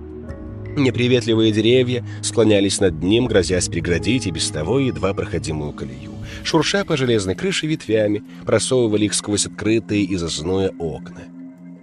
Неприветливые 0.76 1.52
деревья 1.52 2.04
склонялись 2.22 2.80
над 2.80 3.02
ним, 3.02 3.26
грозясь 3.26 3.68
преградить 3.68 4.26
и 4.26 4.30
без 4.30 4.48
того 4.48 4.80
едва 4.80 5.12
проходимую 5.12 5.72
колею. 5.72 6.12
Шурша 6.44 6.84
по 6.84 6.96
железной 6.96 7.34
крыше 7.34 7.66
ветвями, 7.66 8.24
просовывали 8.46 9.04
их 9.04 9.14
сквозь 9.14 9.46
открытые 9.46 10.04
и 10.04 10.16
зазное 10.16 10.70
окна. 10.78 11.22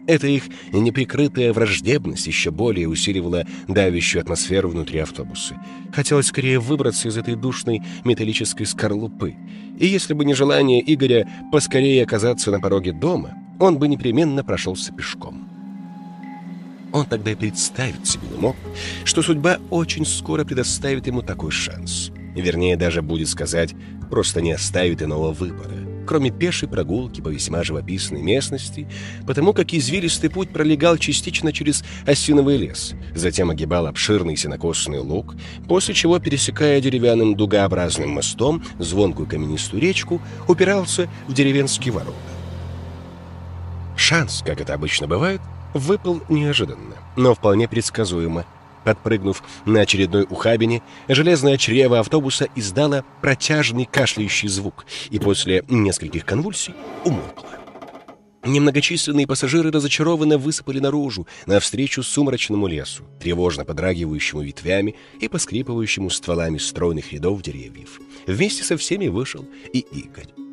Эта 0.08 0.26
их 0.26 0.46
неприкрытая 0.74 1.54
враждебность 1.54 2.26
еще 2.26 2.50
более 2.50 2.88
усиливала 2.88 3.46
давящую 3.68 4.24
атмосферу 4.24 4.70
внутри 4.70 4.98
автобуса. 5.00 5.56
Хотелось 5.94 6.26
скорее 6.26 6.60
выбраться 6.60 7.10
из 7.10 7.18
этой 7.18 7.36
душной 7.36 7.84
металлической 8.04 8.66
скорлупы. 8.66 9.36
И 9.78 9.86
если 9.86 10.16
бы 10.16 10.26
не 10.26 10.34
желание 10.34 10.82
Игоря 10.82 11.30
поскорее 11.52 12.04
оказаться 12.04 12.50
на 12.50 12.60
пороге 12.60 12.92
дома, 12.92 13.36
он 13.60 13.78
бы 13.78 13.88
непременно 13.88 14.44
прошелся 14.44 14.92
пешком. 14.92 15.49
Он 16.92 17.06
тогда 17.06 17.32
и 17.32 17.36
представить 17.36 18.08
себе 18.08 18.28
не 18.32 18.38
мог, 18.38 18.56
что 19.04 19.22
судьба 19.22 19.60
очень 19.70 20.06
скоро 20.06 20.44
предоставит 20.44 21.08
ему 21.08 21.22
такой 21.22 21.52
шанс. 21.52 22.12
Вернее, 22.36 22.78
даже 22.78 23.02
будет 23.02 23.28
сказать, 23.28 23.76
просто 24.10 24.42
не 24.42 24.54
оставит 24.54 25.02
иного 25.02 25.32
выбора 25.32 25.90
кроме 26.10 26.32
пешей 26.32 26.68
прогулки 26.68 27.22
по 27.22 27.28
весьма 27.28 27.62
живописной 27.62 28.24
местности, 28.24 28.88
потому 29.28 29.54
как 29.54 29.76
извилистый 29.76 30.32
путь 30.32 30.50
пролегал 30.50 30.98
частично 30.98 31.54
через 31.54 31.84
осиновый 32.08 32.58
лес, 32.58 32.96
затем 33.14 33.52
огибал 33.52 33.86
обширный 33.86 34.36
сенокосный 34.36 34.98
луг, 34.98 35.36
после 35.68 35.94
чего, 35.94 36.18
пересекая 36.18 36.82
деревянным 36.82 37.36
дугообразным 37.36 38.10
мостом 38.10 38.64
звонкую 38.80 39.28
каменистую 39.28 39.84
речку, 39.84 40.20
упирался 40.48 41.08
в 41.28 41.34
деревенские 41.36 41.94
ворота. 41.94 42.18
Шанс, 43.96 44.42
как 44.44 44.62
это 44.62 44.74
обычно 44.74 45.06
бывает, 45.06 45.42
выпал 45.74 46.22
неожиданно, 46.30 46.96
но 47.16 47.34
вполне 47.36 47.68
предсказуемо– 47.68 48.46
Подпрыгнув 48.84 49.44
на 49.66 49.82
очередной 49.82 50.26
ухабине, 50.30 50.82
железное 51.08 51.58
чрево 51.58 52.00
автобуса 52.00 52.48
издало 52.56 53.04
протяжный 53.22 53.86
кашляющий 53.86 54.48
звук 54.48 54.86
и 55.10 55.20
после 55.20 55.64
нескольких 55.70 56.26
конвульсий 56.26 56.74
умолкло. 57.04 57.50
Немногочисленные 58.46 59.28
пассажиры 59.28 59.70
разочарованно 59.70 60.38
высыпали 60.38 60.80
наружу, 60.80 61.28
навстречу 61.46 62.02
сумрачному 62.02 62.68
лесу, 62.68 63.04
тревожно 63.20 63.66
подрагивающему 63.66 64.42
ветвями 64.42 64.96
и 65.20 65.28
поскрипывающему 65.28 66.10
стволами 66.10 66.58
стройных 66.58 67.12
рядов 67.12 67.42
деревьев. 67.42 68.00
Вместе 68.28 68.64
со 68.64 68.78
всеми 68.78 69.08
вышел 69.08 69.46
и 69.74 69.80
Игорь. 69.80 70.49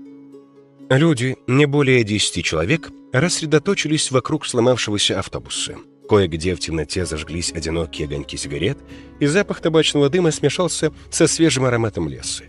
Люди, 0.89 1.37
не 1.49 1.67
более 1.67 2.05
десяти 2.05 2.45
человек, 2.45 2.91
рассредоточились 3.13 4.13
вокруг 4.13 4.47
сломавшегося 4.47 5.19
автобуса. 5.19 5.75
Кое-где 6.09 6.55
в 6.55 6.61
темноте 6.61 7.05
зажглись 7.05 7.53
одинокие 7.53 8.07
огоньки 8.07 8.37
сигарет, 8.37 8.79
и 9.19 9.27
запах 9.27 9.61
табачного 9.61 10.09
дыма 10.09 10.31
смешался 10.31 10.93
со 11.11 11.27
свежим 11.27 11.65
ароматом 11.65 12.09
леса. 12.09 12.45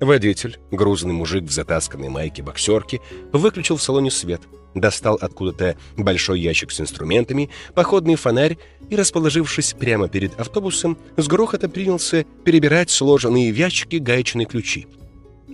Водитель, 0.00 0.58
грузный 0.70 1.12
мужик 1.12 1.44
в 1.44 1.52
затасканной 1.52 2.08
майке 2.08 2.42
боксерки, 2.42 3.02
выключил 3.30 3.76
в 3.76 3.82
салоне 3.82 4.10
свет, 4.10 4.40
достал 4.74 5.18
откуда-то 5.20 5.76
большой 5.98 6.40
ящик 6.40 6.72
с 6.72 6.80
инструментами, 6.80 7.50
походный 7.74 8.16
фонарь 8.16 8.56
и, 8.88 8.96
расположившись 8.96 9.74
прямо 9.78 10.08
перед 10.08 10.40
автобусом, 10.40 10.96
с 11.18 11.28
грохотом 11.28 11.70
принялся 11.70 12.24
перебирать 12.44 12.88
сложенные 12.88 13.52
в 13.52 13.56
ящики 13.56 13.96
гаечные 13.96 14.46
ключи, 14.46 14.86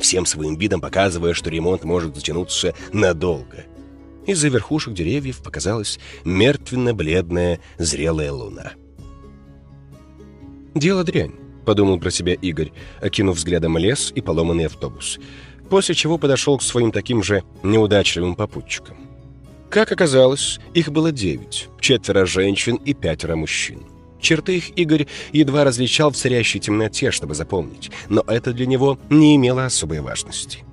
всем 0.01 0.27
своим 0.27 0.57
видом 0.57 0.81
показывая, 0.81 1.35
что 1.35 1.51
ремонт 1.51 1.85
может 1.85 2.15
затянуться 2.15 2.75
надолго— 2.93 3.65
из-за 4.29 4.49
верхушек 4.49 4.93
деревьев 4.93 5.43
показалась 5.43 5.99
мертвенно-бледная 6.27 7.61
зрелая 7.79 8.31
луна. 8.31 8.73
«Дело 10.75 11.03
дрянь»,— 11.03 11.33
подумал 11.65 11.99
про 11.99 12.11
себя 12.11 12.35
Игорь, 12.35 12.71
окинув 13.01 13.39
взглядом 13.39 13.79
лес 13.79 14.13
и 14.15 14.21
поломанный 14.21 14.67
автобус, 14.67 15.19
после 15.71 15.95
чего 15.95 16.19
подошел 16.19 16.59
к 16.59 16.63
своим 16.63 16.93
таким 16.93 17.23
же 17.23 17.43
неудачливым 17.63 18.35
попутчикам. 18.35 18.99
Как 19.71 19.93
оказалось, 19.93 20.61
их 20.75 20.91
было 20.91 21.11
девять, 21.11 21.69
четверо 21.81 22.27
женщин 22.27 22.77
и 22.77 22.93
пятеро 22.93 23.35
мужчин. 23.35 23.81
Черты 24.21 24.57
их 24.57 24.77
Игорь 24.77 25.07
едва 25.33 25.65
различал 25.65 26.11
в 26.11 26.17
царящей 26.17 26.61
темноте, 26.61 27.11
чтобы 27.11 27.35
запомнить, 27.35 27.91
но 28.09 28.23
это 28.27 28.53
для 28.53 28.67
него 28.67 28.99
не 29.11 29.37
имело 29.37 29.65
особой 29.65 30.01
важности. 30.01 30.65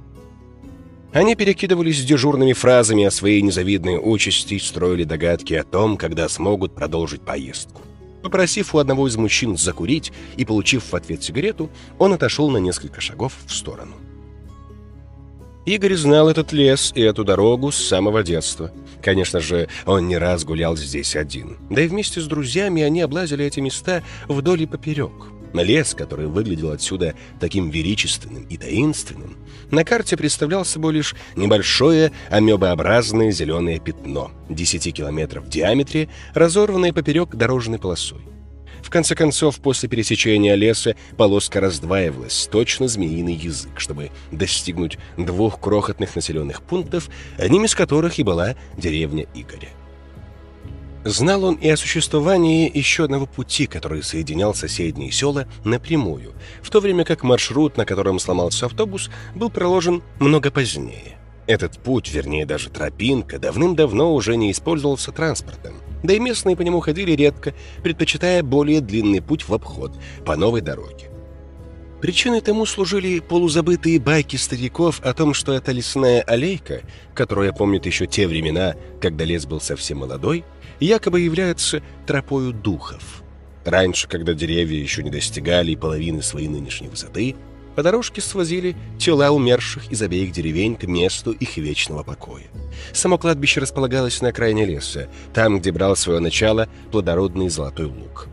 Они 1.13 1.35
перекидывались 1.35 2.03
дежурными 2.03 2.51
фразами 2.51 3.05
о 3.05 3.11
своей 3.11 3.41
незавидной 3.41 3.97
участи, 3.97 4.59
строили 4.59 5.05
догадки 5.05 5.53
о 5.53 5.63
том, 5.63 5.95
когда 5.95 6.27
смогут 6.27 6.75
продолжить 6.75 7.21
поездку. 7.21 7.81
Попросив 8.21 8.75
у 8.75 8.79
одного 8.79 9.07
из 9.07 9.15
мужчин 9.15 9.55
закурить 9.55 10.11
и 10.35 10.43
получив 10.43 10.91
в 10.91 10.95
ответ 10.95 11.23
сигарету, 11.23 11.69
он 11.99 12.11
отошел 12.11 12.49
на 12.49 12.57
несколько 12.57 12.99
шагов 12.99 13.33
в 13.45 13.53
сторону. 13.53 13.95
Игорь 15.65 15.95
знал 15.95 16.29
этот 16.29 16.51
лес 16.51 16.91
и 16.95 17.01
эту 17.01 17.24
дорогу 17.24 17.72
с 17.72 17.77
самого 17.77 18.22
детства. 18.22 18.72
Конечно 19.01 19.39
же, 19.39 19.67
он 19.88 20.07
не 20.07 20.17
раз 20.17 20.45
гулял 20.45 20.77
здесь 20.77 21.15
один. 21.15 21.57
Да 21.72 21.81
и 21.81 21.88
вместе 21.88 22.22
с 22.22 22.27
друзьями 22.27 22.84
они 22.84 23.01
облазили 23.01 23.45
эти 23.45 23.60
места 23.62 24.03
вдоль 24.27 24.62
и 24.62 24.65
поперек. 24.67 25.12
Лес, 25.53 25.95
который 25.95 26.27
выглядел 26.27 26.72
отсюда 26.72 27.15
таким 27.39 27.69
величественным 27.69 28.43
и 28.43 28.57
таинственным, 28.57 29.38
на 29.72 29.84
карте 29.84 30.17
представлял 30.17 30.65
собой 30.65 30.93
лишь 30.93 31.15
небольшое 31.36 32.12
амебообразное 32.29 33.31
зеленое 33.31 33.79
пятно 33.79 34.31
10 34.50 34.93
километров 34.93 35.45
в 35.45 35.50
диаметре, 35.50 36.10
разорванное 36.34 36.93
поперек 36.93 37.36
дорожной 37.36 37.79
полосой. 37.79 38.35
В 38.86 38.92
конце 38.92 39.15
концов, 39.15 39.60
после 39.62 39.89
пересечения 39.89 40.54
леса 40.54 40.96
полоска 41.18 41.60
раздваивалась, 41.60 42.48
точно 42.51 42.88
змеиный 42.88 43.34
язык, 43.34 43.80
чтобы 43.80 44.12
достигнуть 44.32 45.00
двух 45.18 45.60
крохотных 45.60 46.15
населенных 46.15 46.62
пунктов, 46.62 47.10
одним 47.36 47.65
из 47.65 47.74
которых 47.74 48.20
и 48.20 48.24
была 48.24 48.54
деревня 48.77 49.25
Игоря. 49.34 49.70
Знал 51.04 51.46
он 51.46 51.56
и 51.56 51.68
о 51.68 51.77
существовании 51.77 52.72
еще 52.72 53.06
одного 53.06 53.25
пути, 53.25 53.65
который 53.65 54.04
соединял 54.04 54.54
соседние 54.54 55.12
села 55.12 55.48
напрямую, 55.63 56.34
в 56.62 56.70
то 56.70 56.80
время 56.80 57.06
как 57.06 57.24
маршрут, 57.24 57.77
на 57.77 57.86
котором 57.86 58.20
сломался 58.20 58.68
автобус, 58.68 59.10
был 59.34 59.50
проложен 59.50 60.04
много 60.20 60.51
позднее. 60.51 61.18
Этот 61.48 61.80
путь, 61.80 62.12
вернее 62.12 62.46
даже 62.46 62.70
тропинка, 62.70 63.39
давным-давно 63.39 64.13
уже 64.13 64.36
не 64.36 64.51
использовался 64.51 65.12
транспортом, 65.12 65.74
да 66.05 66.13
и 66.13 66.19
местные 66.19 66.55
по 66.55 66.62
нему 66.62 66.79
ходили 66.79 67.12
редко, 67.12 67.53
предпочитая 67.83 68.43
более 68.43 68.81
длинный 68.81 69.21
путь 69.21 69.47
в 69.47 69.53
обход, 69.53 69.93
по 70.25 70.35
новой 70.35 70.62
дороге. 70.62 71.09
Причиной 72.01 72.41
тому 72.41 72.65
служили 72.65 73.19
полузабытые 73.19 74.00
байки 74.00 74.35
стариков 74.35 75.01
о 75.01 75.13
том, 75.13 75.33
что 75.33 75.53
эта 75.53 75.71
лесная 75.71 76.21
аллейка, 76.21 76.81
которая 77.13 77.51
помнит 77.51 77.85
еще 77.85 78.05
те 78.05 78.27
времена, 78.27 78.75
когда 79.01 79.25
лес 79.25 79.45
был 79.45 79.59
совсем 79.59 80.00
молодой, 80.00 80.43
якобы 80.79 81.21
является 81.21 81.81
тропою 82.05 82.51
духов. 82.51 83.24
Раньше, 83.63 84.07
когда 84.07 84.33
деревья 84.33 84.79
еще 84.79 85.01
не 85.01 85.09
достигали 85.09 85.74
половины 85.74 86.21
своей 86.21 86.47
нынешней 86.47 86.89
высоты, 86.89 87.35
по 87.75 87.84
дорожке 87.84 88.22
свозили 88.22 88.75
тела 88.98 89.32
умерших 89.32 89.91
из 89.91 90.01
обеих 90.01 90.32
деревень 90.32 90.75
к 90.75 90.84
месту 90.84 91.32
их 91.32 91.58
вечного 91.58 92.03
покоя. 92.03 92.46
Само 92.94 93.17
кладбище 93.17 93.60
располагалось 93.60 94.22
на 94.22 94.29
окраине 94.29 94.65
леса, 94.65 95.10
там, 95.34 95.60
где 95.60 95.72
брал 95.72 95.96
свое 95.96 96.20
начало 96.20 96.70
плодородный 96.91 97.50
золотой 97.50 97.86
луг. 97.86 98.27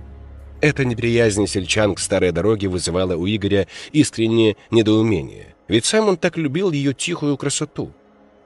Эта 0.61 0.85
неприязнь 0.85 1.47
сельчан 1.47 1.95
к 1.95 1.99
старой 1.99 2.31
дороге 2.31 2.69
вызывала 2.69 3.17
у 3.17 3.27
Игоря 3.27 3.67
искреннее 3.91 4.57
недоумение, 4.71 5.55
ведь 5.67 5.85
сам 5.85 6.09
он 6.09 6.17
так 6.17 6.37
любил 6.37 6.71
ее 6.71 6.95
тихую 6.95 7.37
красоту— 7.37 7.93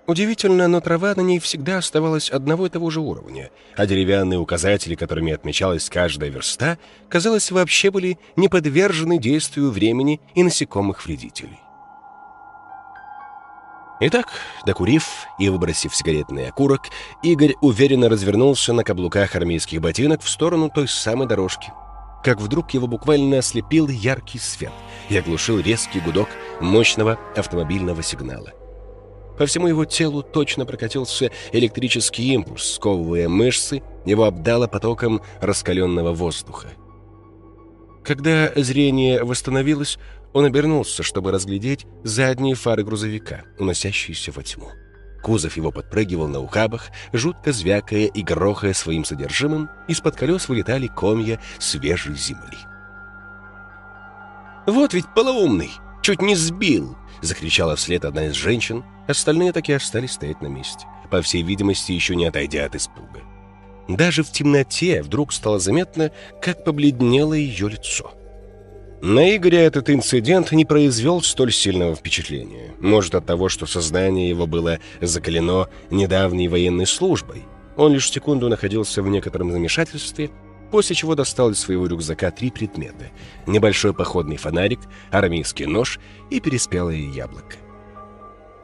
Удивительно, 0.06 0.68
но 0.68 0.80
трава 0.80 1.14
на 1.16 1.20
ней 1.20 1.40
всегда 1.40 1.78
оставалась 1.78 2.30
одного 2.30 2.66
и 2.66 2.70
того 2.70 2.90
же 2.90 3.00
уровня, 3.00 3.50
а 3.76 3.86
деревянные 3.86 4.38
указатели, 4.38 4.94
которыми 4.94 5.32
отмечалась 5.32 5.90
каждая 5.90 6.30
верста, 6.30 6.78
казалось, 7.08 7.50
вообще 7.50 7.90
были 7.90 8.18
не 8.36 8.48
подвержены 8.48 9.18
действию 9.18 9.70
времени 9.70 10.20
и 10.36 10.44
насекомых-вредителей. 10.44 11.58
Итак, 13.98 14.28
докурив 14.64 15.26
и 15.38 15.48
выбросив 15.48 15.96
сигаретный 15.96 16.48
окурок, 16.48 16.82
Игорь 17.22 17.54
уверенно 17.60 18.08
развернулся 18.08 18.72
на 18.74 18.84
каблуках 18.84 19.34
армейских 19.34 19.80
ботинок 19.80 20.20
в 20.22 20.28
сторону 20.28 20.70
той 20.72 20.86
самой 20.86 21.26
дорожки. 21.26 21.72
Как 22.22 22.40
вдруг 22.40 22.72
его 22.74 22.86
буквально 22.86 23.38
ослепил 23.38 23.88
яркий 23.88 24.38
свет 24.38 24.72
и 25.08 25.16
оглушил 25.16 25.58
резкий 25.58 26.00
гудок 26.00 26.28
мощного 26.60 27.18
автомобильного 27.34 28.02
сигнала. 28.02 28.52
По 29.38 29.46
всему 29.46 29.68
его 29.68 29.84
телу 29.84 30.22
точно 30.22 30.64
прокатился 30.64 31.30
электрический 31.52 32.32
импульс, 32.32 32.74
сковывая 32.74 33.28
мышцы, 33.28 33.82
его 34.04 34.24
обдало 34.24 34.66
потоком 34.66 35.20
раскаленного 35.40 36.12
воздуха. 36.12 36.68
Когда 38.02 38.52
зрение 38.54 39.24
восстановилось, 39.24 39.98
он 40.32 40.44
обернулся, 40.44 41.02
чтобы 41.02 41.32
разглядеть 41.32 41.86
задние 42.04 42.54
фары 42.54 42.84
грузовика, 42.84 43.42
уносящиеся 43.58 44.32
во 44.32 44.42
тьму. 44.42 44.68
Кузов 45.22 45.56
его 45.56 45.72
подпрыгивал 45.72 46.28
на 46.28 46.38
ухабах, 46.38 46.90
жутко 47.12 47.52
звякая 47.52 48.06
и 48.06 48.22
грохая 48.22 48.74
своим 48.74 49.04
содержимым, 49.04 49.68
из-под 49.88 50.14
колес 50.14 50.48
вылетали 50.48 50.86
комья 50.86 51.40
свежей 51.58 52.14
земли. 52.14 52.58
«Вот 54.66 54.94
ведь 54.94 55.12
полоумный! 55.14 55.72
Чуть 56.02 56.22
не 56.22 56.36
сбил!»— 56.36 56.96
закричала 57.22 57.74
вслед 57.74 58.04
одна 58.04 58.26
из 58.26 58.34
женщин, 58.34 58.84
Остальные 59.06 59.52
так 59.52 59.68
и 59.68 59.72
остались 59.72 60.12
стоять 60.12 60.40
на 60.40 60.48
месте, 60.48 60.86
по 61.10 61.22
всей 61.22 61.42
видимости, 61.42 61.92
еще 61.92 62.16
не 62.16 62.26
отойдя 62.26 62.64
от 62.64 62.74
испуга. 62.74 63.22
Даже 63.88 64.24
в 64.24 64.32
темноте 64.32 65.02
вдруг 65.02 65.32
стало 65.32 65.58
заметно, 65.58 66.10
как 66.42 66.64
побледнело 66.64 67.34
ее 67.34 67.68
лицо. 67.68 68.12
На 69.02 69.36
Игоря 69.36 69.60
этот 69.60 69.90
инцидент 69.90 70.50
не 70.52 70.64
произвел 70.64 71.20
столь 71.22 71.52
сильного 71.52 71.94
впечатления. 71.94 72.72
Может, 72.80 73.14
от 73.14 73.26
того, 73.26 73.48
что 73.48 73.66
сознание 73.66 74.28
его 74.28 74.46
было 74.46 74.78
закалено 75.00 75.68
недавней 75.90 76.48
военной 76.48 76.86
службой. 76.86 77.44
Он 77.76 77.92
лишь 77.92 78.10
секунду 78.10 78.48
находился 78.48 79.02
в 79.02 79.08
некотором 79.08 79.52
замешательстве, 79.52 80.30
после 80.70 80.96
чего 80.96 81.14
достал 81.14 81.50
из 81.50 81.60
своего 81.60 81.86
рюкзака 81.86 82.30
три 82.30 82.50
предмета. 82.50 83.10
Небольшой 83.46 83.92
походный 83.92 84.38
фонарик, 84.38 84.80
армейский 85.10 85.66
нож 85.66 86.00
и 86.30 86.40
переспелое 86.40 86.96
яблоко. 86.96 87.56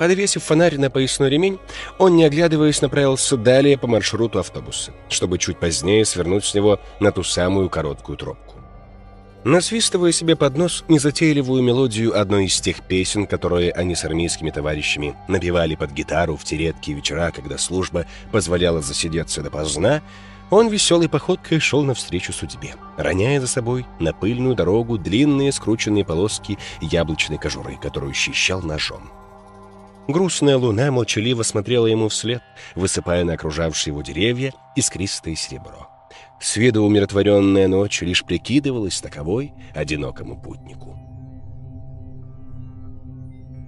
Подвесив 0.03 0.43
фонарь 0.43 0.79
на 0.79 0.91
поясной 0.91 1.31
ремень, 1.31 1.61
он, 1.97 2.17
не 2.17 2.25
оглядываясь, 2.25 2.83
направился 2.83 3.37
далее 3.37 3.79
по 3.79 3.87
маршруту 3.87 4.41
автобуса, 4.41 4.93
чтобы 5.09 5.39
чуть 5.39 5.61
позднее 5.61 6.05
свернуть 6.05 6.45
с 6.45 6.55
него 6.55 6.81
на 6.99 7.13
ту 7.13 7.23
самую 7.23 7.71
короткую 7.71 8.19
тропку. 8.19 8.57
Насвистывая 9.45 10.11
себе 10.11 10.35
под 10.35 10.57
нос 10.57 10.85
незатейливую 10.89 11.63
мелодию 11.63 12.21
одной 12.21 12.47
из 12.47 12.61
тех 12.61 12.83
песен, 12.83 13.29
которые 13.29 13.71
они 13.71 13.95
с 13.95 14.05
армейскими 14.05 14.51
товарищами 14.51 15.15
напевали 15.29 15.77
под 15.77 15.93
гитару 15.93 16.37
в 16.37 16.43
те 16.43 16.57
редкие 16.57 16.97
вечера, 16.97 17.31
когда 17.31 17.57
служба 17.57 18.05
позволяла 18.33 18.83
засидеться 18.83 19.41
допоздна, 19.41 20.03
он 20.51 20.67
веселой 20.67 21.09
походкой 21.09 21.61
шел 21.61 21.85
навстречу 21.85 22.33
судьбе, 22.33 22.75
роняя 22.97 23.41
за 23.41 23.47
собой 23.47 23.87
на 24.01 24.13
пыльную 24.13 24.57
дорогу 24.57 24.99
длинные 24.99 25.53
скрученные 25.53 26.05
полоски 26.05 26.59
яблочной 26.81 27.39
кожуры, 27.39 27.79
которую 27.81 28.15
счищал 28.15 28.63
ножом. 28.63 29.13
Грустная 30.09 30.57
луна 30.57 30.91
молчаливо 30.91 31.43
смотрела 31.43 31.87
ему 31.87 32.09
вслед, 32.09 32.43
высыпая 32.75 33.25
на 33.25 33.35
окружавшие 33.35 33.93
его 33.93 34.03
деревья 34.03 34.53
искристое 34.75 35.37
серебро. 35.37 35.89
С 36.41 36.57
виду 36.57 36.83
умиротворенная 36.83 37.69
ночь 37.69 38.03
лишь 38.03 38.25
прикидывалась 38.25 39.01
таковой 39.01 39.53
одинокому 39.75 40.41
путнику. 40.41 40.99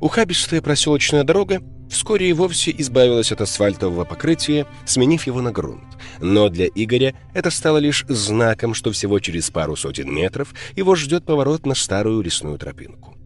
Ухабистая 0.00 0.60
проселочная 0.60 1.22
дорога 1.22 1.62
вскоре 1.88 2.28
и 2.28 2.32
вовсе 2.32 2.74
избавилась 2.76 3.30
от 3.30 3.40
асфальтового 3.40 4.04
покрытия, 4.04 4.66
сменив 4.84 5.26
его 5.26 5.40
на 5.40 5.52
грунт. 5.52 5.96
Но 6.20 6.48
для 6.48 6.66
Игоря 6.66 7.14
это 7.32 7.50
стало 7.50 7.78
лишь 7.78 8.04
знаком, 8.08 8.74
что 8.74 8.90
всего 8.90 9.20
через 9.20 9.50
пару 9.50 9.76
сотен 9.76 10.12
метров 10.12 10.52
его 10.74 10.96
ждет 10.96 11.24
поворот 11.24 11.64
на 11.64 11.74
старую 11.74 12.22
лесную 12.22 12.58
тропинку. 12.58 13.16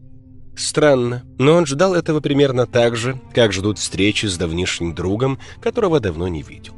Странно, 0.59 1.23
но 1.37 1.53
он 1.53 1.65
ждал 1.65 1.95
этого 1.95 2.19
примерно 2.19 2.67
так 2.67 2.97
же, 2.97 3.17
как 3.33 3.53
ждут 3.53 3.79
встречи 3.79 4.25
с 4.25 4.35
давнишним 4.35 4.93
другом, 4.93 5.39
которого 5.61 6.01
давно 6.01 6.27
не 6.27 6.41
видел. 6.41 6.73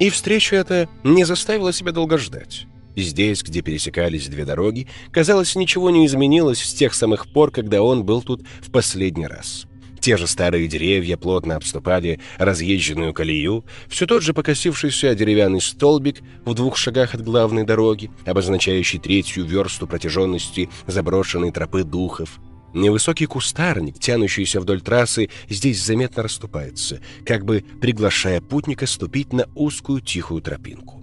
И 0.00 0.10
встреча 0.10 0.56
эта 0.56 0.88
не 1.04 1.22
заставила 1.22 1.72
себя 1.72 1.92
долго 1.92 2.18
ждать. 2.18 2.66
Здесь, 2.96 3.44
где 3.44 3.62
пересекались 3.62 4.26
две 4.26 4.44
дороги, 4.44 4.88
казалось, 5.12 5.54
ничего 5.54 5.90
не 5.90 6.06
изменилось 6.06 6.60
с 6.60 6.74
тех 6.74 6.92
самых 6.92 7.28
пор, 7.32 7.52
когда 7.52 7.82
он 7.82 8.02
был 8.02 8.20
тут 8.20 8.42
в 8.60 8.72
последний 8.72 9.28
раз. 9.28 9.66
Те 10.00 10.16
же 10.16 10.26
старые 10.26 10.66
деревья 10.66 11.16
плотно 11.16 11.54
обступали 11.54 12.18
разъезженную 12.36 13.14
колею, 13.14 13.64
все 13.86 14.06
тот 14.06 14.24
же 14.24 14.34
покосившийся 14.34 15.14
деревянный 15.14 15.60
столбик 15.60 16.16
в 16.44 16.52
двух 16.54 16.76
шагах 16.76 17.14
от 17.14 17.22
главной 17.22 17.62
дороги, 17.62 18.10
обозначающий 18.26 18.98
третью 18.98 19.44
версту 19.44 19.86
протяженности 19.86 20.68
заброшенной 20.88 21.52
тропы 21.52 21.84
духов, 21.84 22.40
Невысокий 22.74 23.26
кустарник, 23.26 23.98
тянущийся 23.98 24.60
вдоль 24.60 24.80
трассы, 24.80 25.30
здесь 25.48 25.82
заметно 25.82 26.22
расступается, 26.22 27.00
как 27.24 27.44
бы 27.44 27.64
приглашая 27.80 28.40
путника 28.40 28.86
ступить 28.86 29.32
на 29.32 29.46
узкую 29.54 30.00
тихую 30.00 30.42
тропинку. 30.42 31.02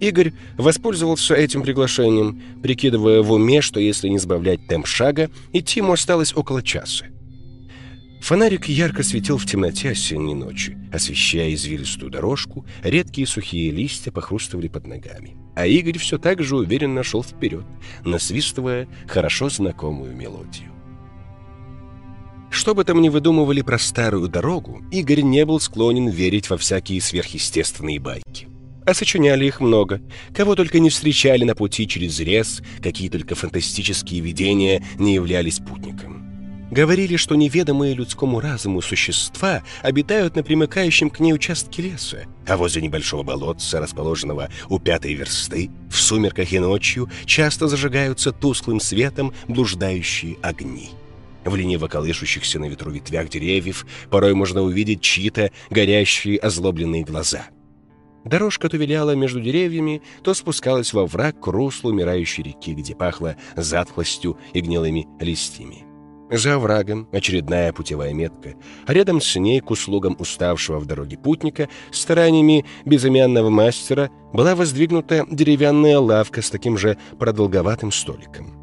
Игорь 0.00 0.32
воспользовался 0.56 1.34
этим 1.34 1.62
приглашением, 1.62 2.40
прикидывая 2.62 3.20
в 3.20 3.32
уме, 3.32 3.60
что 3.60 3.80
если 3.80 4.08
не 4.08 4.18
сбавлять 4.18 4.66
темп 4.66 4.86
шага, 4.86 5.30
идти 5.52 5.80
ему 5.80 5.92
осталось 5.92 6.34
около 6.34 6.62
часа. 6.62 7.06
Фонарик 8.20 8.68
ярко 8.68 9.02
светил 9.02 9.38
в 9.38 9.46
темноте 9.46 9.90
осенней 9.90 10.34
ночи, 10.34 10.78
освещая 10.92 11.54
извилистую 11.54 12.10
дорожку, 12.10 12.66
редкие 12.82 13.26
сухие 13.26 13.70
листья 13.70 14.10
похрустывали 14.10 14.68
под 14.68 14.86
ногами 14.86 15.40
а 15.60 15.66
Игорь 15.66 15.98
все 15.98 16.16
так 16.16 16.42
же 16.42 16.56
уверенно 16.56 17.02
шел 17.02 17.22
вперед, 17.22 17.64
насвистывая 18.02 18.88
хорошо 19.06 19.50
знакомую 19.50 20.16
мелодию. 20.16 20.70
Что 22.50 22.74
бы 22.74 22.82
там 22.82 23.00
ни 23.02 23.10
выдумывали 23.10 23.60
про 23.60 23.78
старую 23.78 24.28
дорогу, 24.28 24.82
Игорь 24.90 25.20
не 25.20 25.44
был 25.44 25.60
склонен 25.60 26.08
верить 26.08 26.48
во 26.48 26.56
всякие 26.56 27.00
сверхъестественные 27.02 28.00
байки. 28.00 28.48
А 28.86 28.94
сочиняли 28.94 29.44
их 29.44 29.60
много. 29.60 30.00
Кого 30.34 30.56
только 30.56 30.80
не 30.80 30.88
встречали 30.88 31.44
на 31.44 31.54
пути 31.54 31.86
через 31.86 32.18
лес, 32.18 32.62
какие 32.82 33.10
только 33.10 33.34
фантастические 33.34 34.20
видения 34.20 34.82
не 34.98 35.14
являлись 35.14 35.58
путником. 35.58 36.09
Говорили, 36.70 37.16
что 37.16 37.34
неведомые 37.34 37.94
людскому 37.94 38.38
разуму 38.38 38.80
существа 38.80 39.62
обитают 39.82 40.36
на 40.36 40.44
примыкающем 40.44 41.10
к 41.10 41.18
ней 41.18 41.32
участке 41.32 41.82
леса, 41.82 42.26
а 42.46 42.56
возле 42.56 42.80
небольшого 42.80 43.24
болотца, 43.24 43.80
расположенного 43.80 44.50
у 44.68 44.78
пятой 44.78 45.14
версты, 45.14 45.70
в 45.90 45.96
сумерках 45.96 46.52
и 46.52 46.60
ночью 46.60 47.10
часто 47.26 47.66
зажигаются 47.66 48.30
тусклым 48.30 48.78
светом 48.78 49.34
блуждающие 49.48 50.36
огни. 50.42 50.90
В 51.44 51.56
лениво 51.56 51.88
колышущихся 51.88 52.60
на 52.60 52.66
ветру 52.66 52.92
ветвях 52.92 53.28
деревьев 53.28 53.84
порой 54.08 54.34
можно 54.34 54.62
увидеть 54.62 55.00
чьи-то 55.00 55.50
горящие 55.70 56.38
озлобленные 56.38 57.02
глаза. 57.02 57.46
Дорожка 58.24 58.68
то 58.68 58.76
виляла 58.76 59.16
между 59.16 59.40
деревьями, 59.40 60.02
то 60.22 60.34
спускалась 60.34 60.92
во 60.92 61.06
враг 61.06 61.40
к 61.40 61.46
руслу 61.46 61.90
умирающей 61.90 62.44
реки, 62.44 62.74
где 62.74 62.94
пахло 62.94 63.36
затхлостью 63.56 64.38
и 64.52 64.60
гнилыми 64.60 65.08
листьями. 65.18 65.89
За 66.30 66.54
оврагом 66.54 67.08
очередная 67.10 67.72
путевая 67.72 68.14
метка, 68.14 68.54
а 68.86 68.92
рядом 68.92 69.20
с 69.20 69.34
ней 69.34 69.60
к 69.60 69.70
услугам 69.70 70.16
уставшего 70.20 70.78
в 70.78 70.86
дороге 70.86 71.18
путника 71.18 71.68
стараниями 71.90 72.64
безымянного 72.84 73.50
мастера 73.50 74.10
была 74.32 74.54
воздвигнута 74.54 75.26
деревянная 75.28 75.98
лавка 75.98 76.40
с 76.40 76.50
таким 76.50 76.78
же 76.78 76.96
продолговатым 77.18 77.90
столиком. 77.90 78.54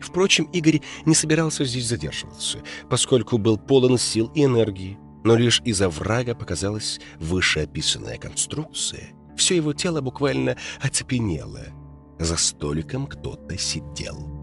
Впрочем, 0.00 0.44
Игорь 0.52 0.80
не 1.04 1.14
собирался 1.14 1.64
здесь 1.66 1.86
задерживаться, 1.86 2.60
поскольку 2.88 3.36
был 3.36 3.58
полон 3.58 3.98
сил 3.98 4.30
и 4.34 4.44
энергии, 4.44 4.98
но 5.22 5.36
лишь 5.36 5.60
из-за 5.66 5.90
врага 5.90 6.34
показалась 6.34 7.00
вышеописанная 7.18 8.16
конструкция. 8.16 9.08
Все 9.36 9.56
его 9.56 9.74
тело 9.74 10.00
буквально 10.00 10.56
оцепенело. 10.80 11.66
За 12.18 12.38
столиком 12.38 13.06
кто-то 13.06 13.58
сидел. 13.58 14.35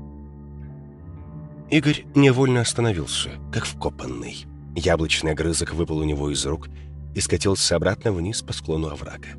Игорь 1.73 2.05
невольно 2.13 2.62
остановился, 2.62 3.31
как 3.51 3.65
вкопанный. 3.65 4.45
Яблочный 4.75 5.31
огрызок 5.31 5.73
выпал 5.73 5.97
у 5.97 6.03
него 6.03 6.29
из 6.29 6.45
рук 6.45 6.69
и 7.15 7.19
скатился 7.19 7.75
обратно 7.75 8.12
вниз 8.12 8.43
по 8.43 8.53
склону 8.53 8.89
оврага. 8.89 9.29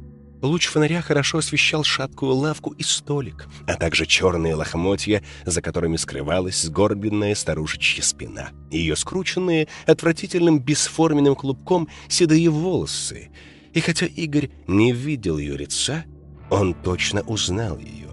Луч 0.43 0.67
фонаря 0.67 1.01
хорошо 1.01 1.39
освещал 1.39 1.85
шаткую 1.85 2.35
лавку 2.35 2.73
и 2.73 2.83
столик, 2.83 3.47
а 3.69 3.75
также 3.77 4.05
черные 4.05 4.57
лохмотья, 4.57 5.23
за 5.47 5.63
которыми 5.63 5.95
скрывалась 5.95 6.61
сгорбленная 6.61 7.37
старушечья 7.37 8.03
спина, 8.03 8.51
ее 8.69 8.97
скрученные 8.97 9.69
отвратительным 9.87 10.59
бесформенным 10.59 11.37
клубком 11.37 11.89
седые 12.09 12.51
волосы. 12.51 13.31
И 13.75 13.79
хотя 13.81 14.07
Игорь 14.07 14.51
не 14.67 14.91
видел 14.91 15.39
ее 15.39 15.57
лица, 15.57 16.05
он 16.51 16.75
точно 16.75 17.21
узнал 17.21 17.79
ее. 17.79 18.04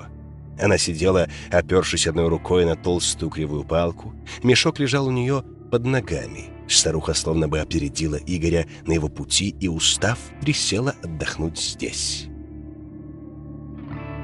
Она 0.61 0.77
сидела, 0.77 1.27
опершись 1.49 2.07
одной 2.07 2.27
рукой 2.27 2.65
на 2.65 2.75
толстую 2.75 3.31
кривую 3.31 3.63
палку. 3.63 4.13
Мешок 4.43 4.79
лежал 4.79 5.07
у 5.07 5.11
нее 5.11 5.43
под 5.71 5.85
ногами. 5.85 6.49
Старуха 6.67 7.13
словно 7.15 7.47
бы 7.47 7.59
опередила 7.59 8.15
Игоря 8.15 8.67
на 8.85 8.93
его 8.93 9.09
пути 9.09 9.55
и, 9.59 9.67
устав, 9.67 10.19
присела 10.39 10.95
отдохнуть 11.03 11.59
здесь. 11.59 12.27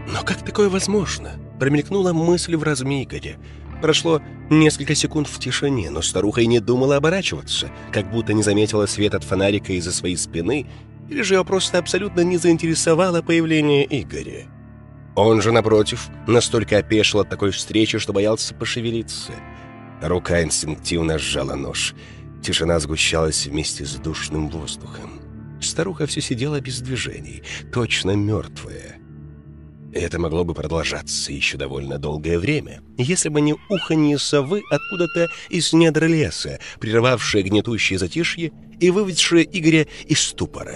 «Но 0.08 0.23
как 0.23 0.45
такое 0.45 0.69
возможно?»— 0.69 1.32
промелькнула 1.60 2.13
мысль 2.13 2.56
в 2.56 2.63
разуме 2.63 3.04
Игоря. 3.04 3.38
Прошло 3.82 4.21
несколько 4.50 4.95
секунд 4.95 5.28
в 5.28 5.39
тишине, 5.39 5.89
но 5.89 6.02
старуха 6.02 6.41
и 6.41 6.47
не 6.47 6.60
думала 6.60 6.95
оборачиваться, 6.95 7.69
как 7.91 8.10
будто 8.12 8.34
не 8.34 8.43
заметила 8.43 8.86
свет 8.86 9.15
от 9.15 9.23
фонарика 9.23 9.73
из-за 9.73 9.91
своей 9.91 10.15
спины, 10.15 10.67
или 11.10 11.21
же 11.23 11.36
ее 11.36 11.43
просто 11.43 11.78
абсолютно 11.80 12.21
не 12.21 12.38
заинтересовало 12.38 13.21
появление 13.21 13.86
Игоря. 13.89 14.47
Он 15.17 15.41
же, 15.41 15.51
напротив, 15.51 16.10
настолько 16.27 16.77
опешил 16.77 17.21
от 17.21 17.30
такой 17.30 17.49
встречи, 17.49 17.97
что 17.97 18.13
боялся 18.13 18.53
пошевелиться. 18.53 19.34
Рука 19.99 20.43
инстинктивно 20.43 21.17
сжала 21.17 21.56
нож. 21.56 21.95
Тишина 22.43 22.80
сгущалась 22.80 23.47
вместе 23.47 23.84
с 23.84 23.95
душным 23.95 24.47
воздухом. 24.47 25.19
Старуха 25.60 26.06
все 26.06 26.21
сидела 26.21 26.62
без 26.62 26.82
движений, 26.82 27.41
точно 27.73 28.12
мертвая. 28.12 28.97
Это 29.91 30.19
могло 30.19 30.43
бы 30.43 30.53
продолжаться 30.53 31.34
еще 31.34 31.58
довольно 31.58 31.97
долгое 31.97 32.38
время, 32.38 32.84
если 32.99 33.30
бы 33.30 33.41
не 33.41 33.56
уханье 33.69 34.19
совы 34.19 34.62
откуда-то 34.69 35.30
из 35.49 35.73
недр 35.73 36.06
леса, 36.06 36.60
прервавшее 36.80 37.43
гнетущее 37.43 37.97
затишье 37.97 38.51
и 38.80 38.91
выведшее 38.91 39.49
Игоря 39.51 39.88
из 40.06 40.19
ступора. 40.19 40.75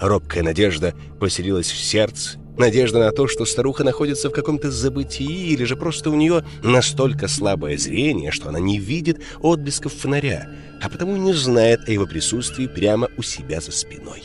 Робкая 0.00 0.42
надежда 0.42 0.94
поселилась 1.20 1.70
в 1.70 1.76
сердце, 1.76 2.38
Надежда 2.56 3.00
на 3.00 3.10
то, 3.10 3.26
что 3.26 3.44
старуха 3.44 3.82
находится 3.82 4.30
в 4.30 4.32
каком-то 4.32 4.70
забытии, 4.70 5.48
или 5.52 5.64
же 5.64 5.76
просто 5.76 6.10
у 6.10 6.14
нее 6.14 6.44
настолько 6.62 7.26
слабое 7.26 7.76
зрение, 7.76 8.30
что 8.30 8.48
она 8.48 8.60
не 8.60 8.78
видит 8.78 9.20
отблесков 9.40 9.92
фонаря, 9.92 10.48
а 10.80 10.88
потому 10.88 11.16
не 11.16 11.32
знает 11.32 11.80
о 11.88 11.92
его 11.92 12.06
присутствии 12.06 12.66
прямо 12.66 13.08
у 13.16 13.22
себя 13.22 13.60
за 13.60 13.72
спиной. 13.72 14.24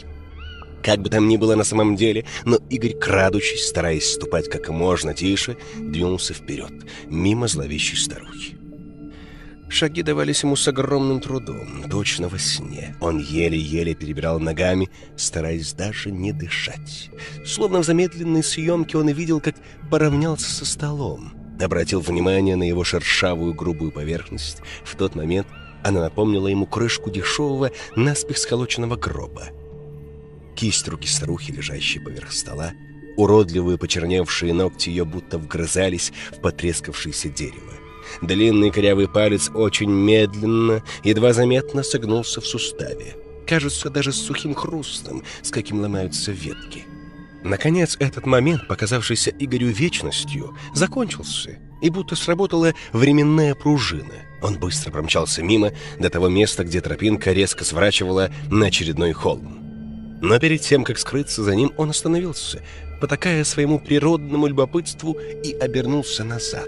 Как 0.84 1.00
бы 1.00 1.10
там 1.10 1.28
ни 1.28 1.38
было 1.38 1.56
на 1.56 1.64
самом 1.64 1.96
деле, 1.96 2.26
но 2.46 2.60
Игорь, 2.70 2.94
крадучись, 2.94 3.68
стараясь 3.68 4.14
ступать 4.14 4.48
как 4.48 4.70
можно 4.70 5.14
тише, 5.14 5.58
двинулся 5.78 6.34
вперед, 6.34 6.72
мимо 7.08 7.48
зловещей 7.48 7.98
старухи. 7.98 8.59
Шаги 9.70 10.02
давались 10.02 10.42
ему 10.44 10.56
с 10.56 10.68
огромным 10.68 11.22
трудом, 11.22 11.84
точно 11.90 12.28
во 12.28 12.40
сне. 12.40 12.96
Он 13.00 13.20
еле-еле 13.20 13.94
перебирал 13.94 14.40
ногами, 14.40 14.90
стараясь 15.16 15.74
даже 15.74 16.12
не 16.12 16.34
дышать. 16.34 17.12
Словно 17.46 17.80
в 17.80 17.86
замедленной 17.86 18.44
съемке 18.44 18.98
он 18.98 19.10
видел, 19.10 19.40
как 19.40 19.56
поравнялся 19.92 20.50
со 20.50 20.66
столом. 20.66 21.34
Обратил 21.62 22.00
внимание 22.00 22.56
на 22.56 22.64
его 22.64 22.84
шершавую 22.84 23.54
грубую 23.54 23.92
поверхность. 23.92 24.58
В 24.84 24.96
тот 24.96 25.14
момент 25.16 25.48
она 25.84 26.02
напомнила 26.02 26.48
ему 26.48 26.66
крышку 26.66 27.12
дешевого, 27.12 27.72
наспех 27.96 28.40
сколоченного 28.40 28.96
гроба. 28.96 29.50
Кисть 30.56 30.88
руки 30.88 31.08
старухи, 31.08 31.52
лежащей 31.52 32.02
поверх 32.02 32.32
стола, 32.32 32.74
уродливые 33.18 33.78
почерневшие 33.78 34.54
ногти 34.54 34.90
ее 34.90 35.06
будто 35.06 35.38
вгрызались 35.38 36.12
в 36.32 36.42
потрескавшееся 36.42 37.30
дерево. 37.30 37.79
Длинный 38.22 38.72
корявый 38.72 39.08
палец 39.08 39.50
очень 39.54 39.92
медленно, 39.92 40.84
едва 41.04 41.34
заметно 41.34 41.84
согнулся 41.84 42.42
в 42.42 42.48
суставе. 42.48 43.16
Кажется, 43.48 43.90
даже 43.90 44.12
сухим 44.12 44.54
хрустом, 44.54 45.24
с 45.42 45.50
каким 45.50 45.82
ломаются 45.82 46.32
ветки. 46.32 46.86
Наконец, 47.44 47.96
этот 48.00 48.26
момент, 48.26 48.68
показавшийся 48.68 49.32
Игорю 49.40 49.68
вечностью, 49.68 50.56
закончился, 50.74 51.58
и 51.82 51.90
будто 51.90 52.16
сработала 52.16 52.74
временная 52.92 53.56
пружина. 53.56 54.14
Он 54.42 54.60
быстро 54.60 54.92
промчался 54.92 55.42
мимо 55.42 55.72
до 56.00 56.10
того 56.10 56.30
места, 56.30 56.64
где 56.64 56.82
тропинка 56.82 57.32
резко 57.32 57.64
сворачивала 57.64 58.30
на 58.50 58.68
очередной 58.68 59.14
холм. 59.14 60.20
Но 60.22 60.38
перед 60.38 60.62
тем, 60.62 60.84
как 60.84 61.00
скрыться 61.00 61.44
за 61.44 61.56
ним, 61.56 61.72
он 61.78 61.92
остановился, 61.92 62.62
потакая 63.00 63.44
своему 63.46 63.80
природному 63.80 64.48
любопытству 64.48 65.18
и 65.44 65.54
обернулся 65.54 66.26
назад. 66.26 66.68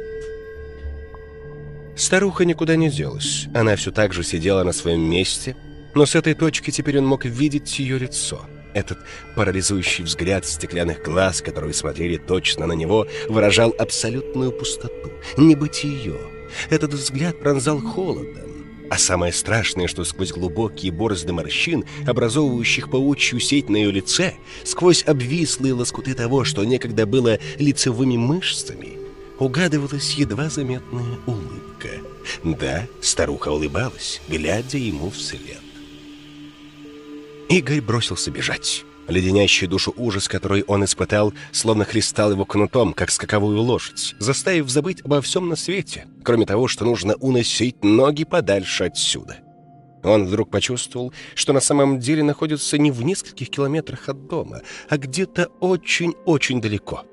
Старуха 2.01 2.45
никуда 2.45 2.77
не 2.77 2.89
делась. 2.89 3.45
Она 3.53 3.75
все 3.75 3.91
так 3.91 4.11
же 4.11 4.23
сидела 4.23 4.63
на 4.63 4.71
своем 4.71 5.01
месте, 5.01 5.55
но 5.93 6.07
с 6.07 6.15
этой 6.15 6.33
точки 6.33 6.71
теперь 6.71 6.97
он 6.97 7.05
мог 7.05 7.25
видеть 7.25 7.77
ее 7.77 7.99
лицо. 7.99 8.41
Этот 8.73 8.97
парализующий 9.35 10.03
взгляд 10.03 10.47
стеклянных 10.47 11.03
глаз, 11.03 11.43
которые 11.43 11.75
смотрели 11.75 12.17
точно 12.17 12.65
на 12.65 12.73
него, 12.73 13.05
выражал 13.29 13.75
абсолютную 13.77 14.51
пустоту, 14.51 15.11
небытие. 15.37 16.17
Этот 16.71 16.91
взгляд 16.95 17.39
пронзал 17.39 17.79
холодом. 17.79 18.87
А 18.89 18.97
самое 18.97 19.31
страшное, 19.31 19.85
что 19.85 20.03
сквозь 20.03 20.31
глубокие 20.31 20.91
борозды 20.91 21.33
морщин, 21.33 21.85
образовывающих 22.07 22.89
паучью 22.89 23.39
сеть 23.39 23.69
на 23.69 23.77
ее 23.77 23.91
лице, 23.91 24.33
сквозь 24.63 25.03
обвислые 25.05 25.75
лоскуты 25.75 26.15
того, 26.15 26.45
что 26.45 26.63
некогда 26.63 27.05
было 27.05 27.37
лицевыми 27.59 28.17
мышцами, 28.17 28.97
угадывалась 29.37 30.15
едва 30.15 30.49
заметная 30.49 31.19
улыбка. 31.27 31.70
Да, 32.44 32.86
старуха 33.02 33.50
улыбалась, 33.50 34.22
глядя 34.28 34.78
ему 34.78 35.10
вслед. 35.10 35.60
Игорь 37.50 37.82
бросился 37.82 38.32
бежать. 38.32 38.86
Леденящий 39.08 39.67
душу 39.67 39.94
ужас, 39.98 40.28
который 40.28 40.63
он 40.63 40.86
испытал, 40.86 41.34
словно 41.52 41.84
хлестал 41.84 42.32
его 42.32 42.46
кнутом, 42.46 42.94
как 42.94 43.12
скаковую 43.12 43.60
лошадь, 43.60 44.15
заставив 44.20 44.70
забыть 44.70 45.02
обо 45.04 45.22
всем 45.22 45.50
на 45.50 45.56
свете, 45.56 46.06
кроме 46.24 46.46
того, 46.46 46.67
что 46.67 46.86
нужно 46.86 47.15
уносить 47.15 47.84
ноги 47.84 48.24
подальше 48.24 48.86
отсюда. 48.86 49.39
Он 50.04 50.26
вдруг 50.26 50.50
почувствовал, 50.50 51.13
что 51.36 51.54
на 51.54 51.60
самом 51.60 52.00
деле 52.00 52.24
находится 52.24 52.78
не 52.78 52.91
в 52.91 53.04
нескольких 53.04 53.50
километрах 53.50 54.10
от 54.10 54.28
дома, 54.28 54.62
а 54.89 54.98
где-то 54.98 55.48
очень-очень 55.60 56.62
далеко. 56.62 57.04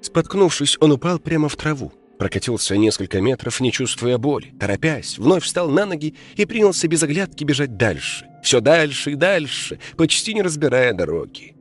Споткнувшись, 0.00 0.76
он 0.80 0.92
упал 0.92 1.18
прямо 1.18 1.48
в 1.48 1.56
траву. 1.56 1.92
Прокатился 2.18 2.76
несколько 2.76 3.20
метров, 3.20 3.60
не 3.60 3.70
чувствуя 3.70 4.16
боли. 4.16 4.54
Торопясь, 4.58 5.18
вновь 5.18 5.44
встал 5.44 5.70
на 5.70 5.84
ноги 5.84 6.14
и 6.36 6.46
принялся 6.46 6.88
без 6.88 7.02
оглядки 7.02 7.44
бежать 7.44 7.76
дальше. 7.76 8.26
Все 8.42 8.60
дальше 8.60 9.12
и 9.12 9.14
дальше, 9.16 9.78
почти 9.96 10.32
не 10.32 10.42
разбирая 10.42 10.94
дороги. 10.94 11.54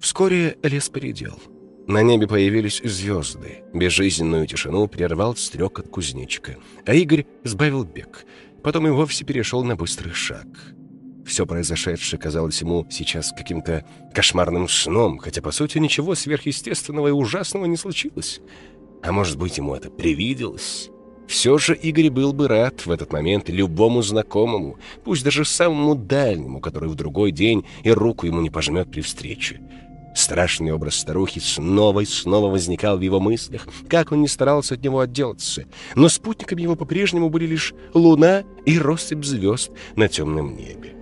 Вскоре 0.00 0.58
лес 0.62 0.88
поредел. 0.88 1.40
На 1.86 2.02
небе 2.02 2.28
появились 2.28 2.82
звезды. 2.84 3.62
Безжизненную 3.72 4.46
тишину 4.46 4.86
прервал 4.88 5.34
стрекот 5.36 5.88
кузнечика. 5.88 6.56
А 6.84 6.94
Игорь 6.94 7.26
сбавил 7.44 7.84
бег. 7.84 8.26
Потом 8.62 8.86
и 8.86 8.90
вовсе 8.90 9.24
перешел 9.24 9.64
на 9.64 9.76
быстрый 9.76 10.12
шаг. 10.12 10.46
Все 11.28 11.44
произошедшее 11.44 12.18
казалось 12.18 12.58
ему 12.62 12.86
сейчас 12.88 13.32
каким-то 13.32 13.84
кошмарным 14.14 14.66
сном, 14.66 15.18
хотя, 15.18 15.42
по 15.42 15.50
сути, 15.50 15.76
ничего 15.76 16.14
сверхъестественного 16.14 17.08
и 17.08 17.10
ужасного 17.10 17.66
не 17.66 17.76
случилось. 17.76 18.40
А 19.02 19.12
может 19.12 19.36
быть, 19.36 19.58
ему 19.58 19.74
это 19.74 19.90
привиделось? 19.90 20.88
Все 21.26 21.58
же 21.58 21.74
Игорь 21.74 22.08
был 22.08 22.32
бы 22.32 22.48
рад 22.48 22.86
в 22.86 22.90
этот 22.90 23.12
момент 23.12 23.50
любому 23.50 24.00
знакомому, 24.00 24.78
пусть 25.04 25.22
даже 25.22 25.44
самому 25.44 25.94
дальнему, 25.94 26.60
который 26.60 26.88
в 26.88 26.94
другой 26.94 27.30
день 27.30 27.66
и 27.82 27.90
руку 27.90 28.24
ему 28.24 28.40
не 28.40 28.48
пожмет 28.48 28.90
при 28.90 29.02
встрече. 29.02 29.60
Страшный 30.14 30.72
образ 30.72 30.94
старухи 30.94 31.40
снова 31.40 32.00
и 32.00 32.06
снова 32.06 32.50
возникал 32.50 32.96
в 32.96 33.02
его 33.02 33.20
мыслях, 33.20 33.68
как 33.86 34.12
он 34.12 34.22
не 34.22 34.28
старался 34.28 34.76
от 34.76 34.82
него 34.82 35.00
отделаться. 35.00 35.66
Но 35.94 36.08
спутниками 36.08 36.62
его 36.62 36.74
по-прежнему 36.74 37.28
были 37.28 37.44
лишь 37.44 37.74
луна 37.92 38.44
и 38.64 38.78
россыпь 38.78 39.24
звезд 39.24 39.70
на 39.94 40.08
темном 40.08 40.56
небе. 40.56 40.97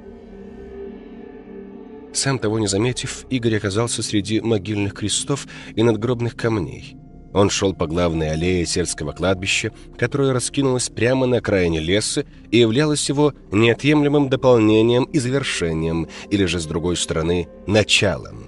Сам 2.17 2.39
того 2.39 2.59
не 2.59 2.67
заметив, 2.67 3.27
Игорь 3.29 3.59
оказался 3.59 4.03
среди 4.03 4.41
могильных 4.41 4.95
крестов 4.95 5.47
и 5.75 5.83
надгробных 5.83 6.35
камней. 6.35 6.97
Он 7.35 7.51
шел 7.51 7.75
по 7.75 7.87
главной 7.87 8.31
аллее 8.31 8.65
сельского 8.65 9.13
кладбища, 9.13 9.71
которая 9.99 10.33
раскинулась 10.33 10.89
прямо 10.89 11.27
на 11.27 11.37
окраине 11.37 11.79
леса 11.79 12.25
и 12.51 12.57
являлась 12.57 13.07
его 13.11 13.35
неотъемлемым 13.53 14.31
дополнением 14.31 15.05
и 15.05 15.19
завершением, 15.19 16.09
или 16.31 16.47
же, 16.47 16.59
с 16.59 16.65
другой 16.65 16.97
стороны, 16.97 17.49
началом. 17.67 18.46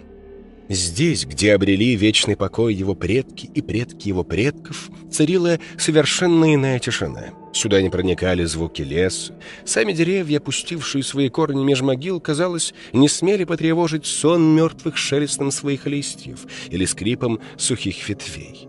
Здесь, 0.69 1.25
где 1.25 1.55
обрели 1.55 1.97
вечный 1.97 2.37
покой 2.37 2.75
его 2.75 2.95
предки 2.95 3.47
и 3.55 3.63
предки 3.63 4.09
его 4.09 4.23
предков, 4.23 4.91
царила 5.11 5.59
совершенно 5.79 6.55
иная 6.55 6.79
тишина. 6.79 7.31
Сюда 7.55 7.81
не 7.81 7.89
проникали 7.89 8.45
звуки 8.45 8.83
леса. 8.83 9.35
Сами 9.65 9.93
деревья, 9.93 10.37
опустившие 10.39 11.03
свои 11.03 11.31
корни 11.31 11.65
меж 11.65 11.81
могил, 11.81 12.21
казалось, 12.21 12.75
не 12.93 13.09
смели 13.09 13.45
потревожить 13.45 14.05
сон 14.05 14.55
мертвых 14.55 14.99
шелестом 14.99 15.51
своих 15.51 15.87
листьев 15.87 16.41
или 16.71 16.85
скрипом 16.85 17.41
сухих 17.57 18.07
ветвей. 18.07 18.69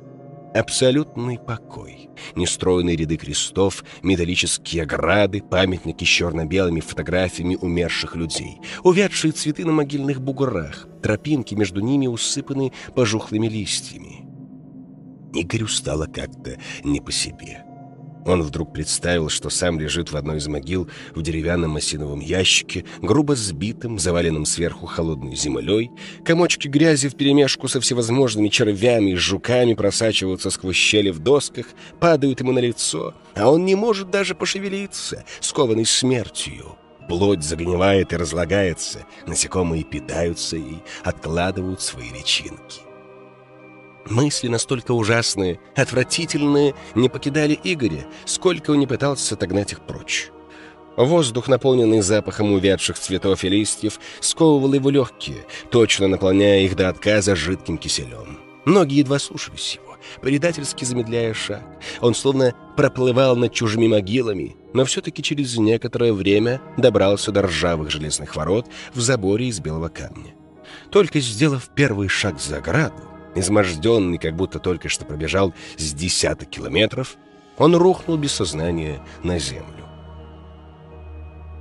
Абсолютный 0.53 1.38
покой. 1.38 2.09
Нестроенные 2.35 2.95
ряды 2.95 3.17
крестов, 3.17 3.83
металлические 4.01 4.83
ограды, 4.83 5.41
памятники 5.41 6.03
с 6.03 6.07
черно-белыми 6.07 6.79
фотографиями 6.79 7.55
умерших 7.55 8.15
людей, 8.15 8.59
увядшие 8.83 9.31
цветы 9.31 9.63
на 9.63 9.71
могильных 9.71 10.21
буграх, 10.21 10.88
тропинки 11.03 11.53
между 11.53 11.81
ними 11.81 12.07
усыпаны 12.07 12.73
пожухлыми 12.95 13.47
листьями. 13.47 14.25
Игорю 15.33 15.67
стало 15.67 16.07
как-то 16.07 16.57
не 16.83 16.99
по 16.99 17.12
себе. 17.12 17.63
Он 18.25 18.43
вдруг 18.43 18.73
представил, 18.73 19.29
что 19.29 19.49
сам 19.49 19.79
лежит 19.79 20.12
в 20.12 20.17
одной 20.17 20.38
из 20.38 20.47
могил 20.47 20.89
в 21.15 21.21
деревянном 21.21 21.75
осиновом 21.77 22.19
ящике, 22.19 22.86
грубо 23.01 23.36
сбитым, 23.36 23.97
заваленным 23.97 24.45
сверху 24.45 24.86
холодной 24.86 25.36
землей. 25.36 25.91
Комочки 26.25 26.67
грязи 26.67 27.10
вперемешку 27.10 27.67
со 27.67 27.79
всевозможными 27.79 28.49
червями 28.49 29.12
и 29.12 29.15
жуками 29.15 29.73
просачиваются 29.73 30.49
сквозь 30.49 30.75
щели 30.75 31.10
в 31.10 31.19
досках, 31.19 31.67
падают 31.99 32.41
ему 32.41 32.51
на 32.51 32.60
лицо, 32.60 33.13
а 33.36 33.49
он 33.49 33.65
не 33.65 33.75
может 33.75 34.10
даже 34.12 34.36
пошевелиться, 34.36 35.23
скованный 35.39 35.86
смертью. 35.86 36.75
Плоть 37.08 37.43
загнивает 37.43 38.13
и 38.13 38.17
разлагается, 38.17 38.99
насекомые 39.25 39.84
питаются 39.84 40.58
и 40.58 40.75
откладывают 41.03 41.82
свои 41.82 42.10
личинки. 42.12 42.88
Мысли 44.05 44.47
настолько 44.47 44.91
ужасные, 44.91 45.59
отвратительные, 45.75 46.73
не 46.95 47.09
покидали 47.09 47.59
Игоря, 47.63 48.05
сколько 48.25 48.71
он 48.71 48.79
не 48.79 48.88
пытался 48.88 49.35
отогнать 49.35 49.71
их 49.73 49.81
прочь. 49.81 50.31
Воздух, 50.97 51.47
наполненный 51.47 52.01
запахом 52.01 52.51
увядших 52.51 52.97
цветов 52.99 53.43
и 53.43 53.49
листьев, 53.49 53.99
сковывал 54.19 54.73
его 54.73 54.89
легкие, 54.89 55.45
точно 55.71 56.07
наполняя 56.07 56.62
их 56.62 56.75
до 56.75 56.89
отказа 56.89 57.35
жидким 57.35 57.77
киселем. 57.77 58.39
Ноги 58.65 58.95
едва 58.95 59.19
слушались 59.19 59.75
его, 59.75 59.97
предательски 60.21 60.83
замедляя 60.83 61.33
шаг. 61.33 61.63
Он 62.01 62.13
словно 62.13 62.53
проплывал 62.75 63.35
над 63.35 63.53
чужими 63.53 63.88
могилами, 63.88 64.57
но 64.73 64.83
все-таки 64.85 65.23
через 65.23 65.57
некоторое 65.57 66.12
время 66.12 66.62
добрался 66.77 67.31
до 67.31 67.43
ржавых 67.43 67.89
железных 67.89 68.35
ворот 68.35 68.67
в 68.93 68.99
заборе 68.99 69.47
из 69.47 69.59
белого 69.59 69.89
камня. 69.89 70.33
Только 70.91 71.19
сделав 71.19 71.69
первый 71.73 72.09
шаг 72.09 72.39
за 72.39 72.57
ограду, 72.57 73.01
Изможденный, 73.39 74.17
как 74.17 74.36
будто 74.36 74.60
только 74.60 74.89
что 74.89 75.06
пробежал 75.06 75.54
с 75.78 75.93
десяток 75.93 76.49
километров, 76.49 77.15
он 77.58 77.73
рухнул 77.73 78.17
без 78.17 78.34
сознания 78.34 79.02
на 79.23 79.39
землю. 79.39 79.86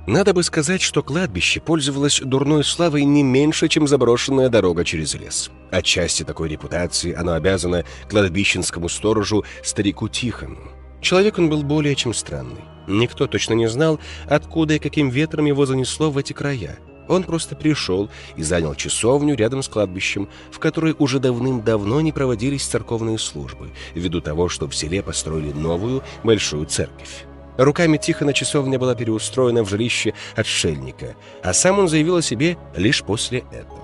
Надо 0.05 0.33
бы 0.33 0.43
сказать, 0.43 0.81
что 0.81 1.03
кладбище 1.03 1.61
пользовалось 1.61 2.19
дурной 2.19 2.65
славой 2.65 3.05
не 3.05 3.23
меньше, 3.23 3.69
чем 3.69 3.87
заброшенная 3.87 4.49
дорога 4.49 4.83
через 4.83 5.13
лес. 5.13 5.51
Отчасти 5.71 6.23
такой 6.23 6.49
репутации 6.49 7.13
оно 7.13 7.33
обязано 7.33 7.85
кладбищенскому 8.09 8.89
сторожу 8.89 9.45
старику 9.63 10.09
Тихону. 10.09 10.59
Человек 10.99 11.39
он 11.39 11.49
был 11.49 11.63
более 11.63 11.95
чем 11.95 12.13
странный. 12.13 12.65
Никто 12.87 13.25
точно 13.25 13.53
не 13.53 13.69
знал, 13.69 14.01
откуда 14.27 14.73
и 14.73 14.79
каким 14.79 15.09
ветром 15.09 15.45
его 15.45 15.65
занесло 15.65 16.11
в 16.11 16.17
эти 16.17 16.33
края. 16.33 16.77
Он 17.09 17.23
просто 17.23 17.55
пришел 17.55 18.07
и 18.37 18.43
занял 18.43 18.75
часовню 18.75 19.35
рядом 19.35 19.63
с 19.63 19.67
кладбищем, 19.67 20.29
в 20.51 20.59
которой 20.59 20.95
уже 20.99 21.19
давным-давно 21.19 22.01
не 22.01 22.11
проводились 22.11 22.65
церковные 22.65 23.17
службы, 23.17 23.71
ввиду 23.95 24.21
того, 24.21 24.47
что 24.47 24.67
в 24.67 24.75
селе 24.75 25.01
построили 25.01 25.51
новую 25.51 26.03
большую 26.23 26.67
церковь. 26.67 27.25
Руками 27.57 27.97
Тихона 27.97 28.31
часовня 28.31 28.77
была 28.77 28.93
переустроена 28.93 29.65
в 29.65 29.69
жилище 29.69 30.13
отшельника, 30.35 31.15
а 31.43 31.51
сам 31.53 31.79
он 31.79 31.89
заявил 31.89 32.17
о 32.17 32.21
себе 32.21 32.57
лишь 32.75 33.03
после 33.03 33.39
этого. 33.51 33.79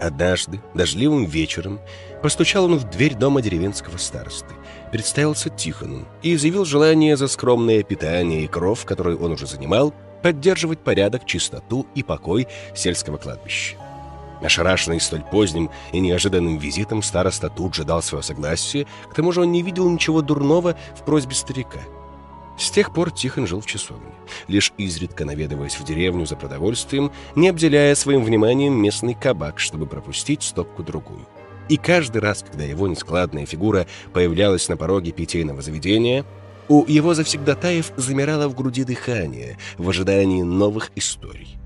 Однажды, 0.00 0.60
дождливым 0.74 1.26
вечером, 1.26 1.80
постучал 2.22 2.64
он 2.64 2.76
в 2.76 2.90
дверь 2.90 3.14
дома 3.14 3.42
деревенского 3.42 3.98
старосты, 3.98 4.54
представился 4.92 5.50
Тихону 5.50 6.06
и 6.22 6.34
изъявил 6.34 6.64
желание 6.64 7.16
за 7.16 7.26
скромное 7.26 7.82
питание 7.82 8.44
и 8.44 8.48
кров, 8.48 8.84
который 8.84 9.16
он 9.16 9.32
уже 9.32 9.46
занимал, 9.46 9.92
поддерживать 10.22 10.80
порядок, 10.80 11.26
чистоту 11.26 11.86
и 11.94 12.02
покой 12.02 12.48
сельского 12.74 13.16
кладбища. 13.16 13.76
Ошарашенный 14.42 15.00
столь 15.00 15.22
поздним 15.22 15.70
и 15.92 16.00
неожиданным 16.00 16.58
визитом, 16.58 17.02
староста 17.02 17.48
тут 17.48 17.74
же 17.74 17.84
дал 17.84 18.02
свое 18.02 18.22
согласие, 18.22 18.86
к 19.08 19.14
тому 19.14 19.32
же 19.32 19.42
он 19.42 19.52
не 19.52 19.62
видел 19.62 19.88
ничего 19.88 20.20
дурного 20.20 20.76
в 20.96 21.04
просьбе 21.04 21.34
старика. 21.34 21.78
С 22.58 22.70
тех 22.70 22.92
пор 22.92 23.10
Тихон 23.10 23.46
жил 23.46 23.60
в 23.60 23.66
часовне, 23.66 24.12
лишь 24.48 24.72
изредка 24.76 25.24
наведываясь 25.24 25.78
в 25.78 25.84
деревню 25.84 26.26
за 26.26 26.36
продовольствием, 26.36 27.12
не 27.34 27.48
обделяя 27.48 27.94
своим 27.94 28.22
вниманием 28.22 28.74
местный 28.74 29.14
кабак, 29.14 29.58
чтобы 29.58 29.86
пропустить 29.86 30.42
стопку-другую. 30.42 31.26
И 31.68 31.76
каждый 31.76 32.20
раз, 32.20 32.42
когда 32.42 32.64
его 32.64 32.88
нескладная 32.88 33.46
фигура 33.46 33.86
появлялась 34.12 34.68
на 34.68 34.76
пороге 34.76 35.12
питейного 35.12 35.62
заведения– 35.62 36.24
у 36.68 36.84
его 36.86 37.14
завсегдатаев 37.14 37.92
замирало 37.96 38.48
в 38.48 38.54
груди 38.54 38.84
дыхание 38.84 39.58
в 39.78 39.88
ожидании 39.88 40.42
новых 40.42 40.90
историй. 40.96 41.58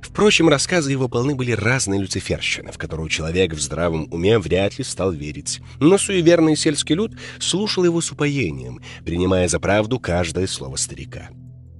Впрочем, 0.00 0.48
рассказы 0.48 0.90
его 0.90 1.08
полны 1.08 1.34
были 1.34 1.52
разной 1.52 1.98
люциферщины, 1.98 2.72
в 2.72 2.78
которую 2.78 3.08
человек 3.08 3.52
в 3.52 3.60
здравом 3.60 4.08
уме 4.12 4.38
вряд 4.38 4.78
ли 4.78 4.84
стал 4.84 5.12
верить. 5.12 5.60
Но 5.80 5.98
суеверный 5.98 6.56
сельский 6.56 6.94
люд 6.94 7.12
слушал 7.38 7.84
его 7.84 8.00
с 8.00 8.10
упоением, 8.10 8.80
принимая 9.04 9.48
за 9.48 9.60
правду 9.60 10.00
каждое 10.00 10.46
слово 10.46 10.76
старика. 10.76 11.28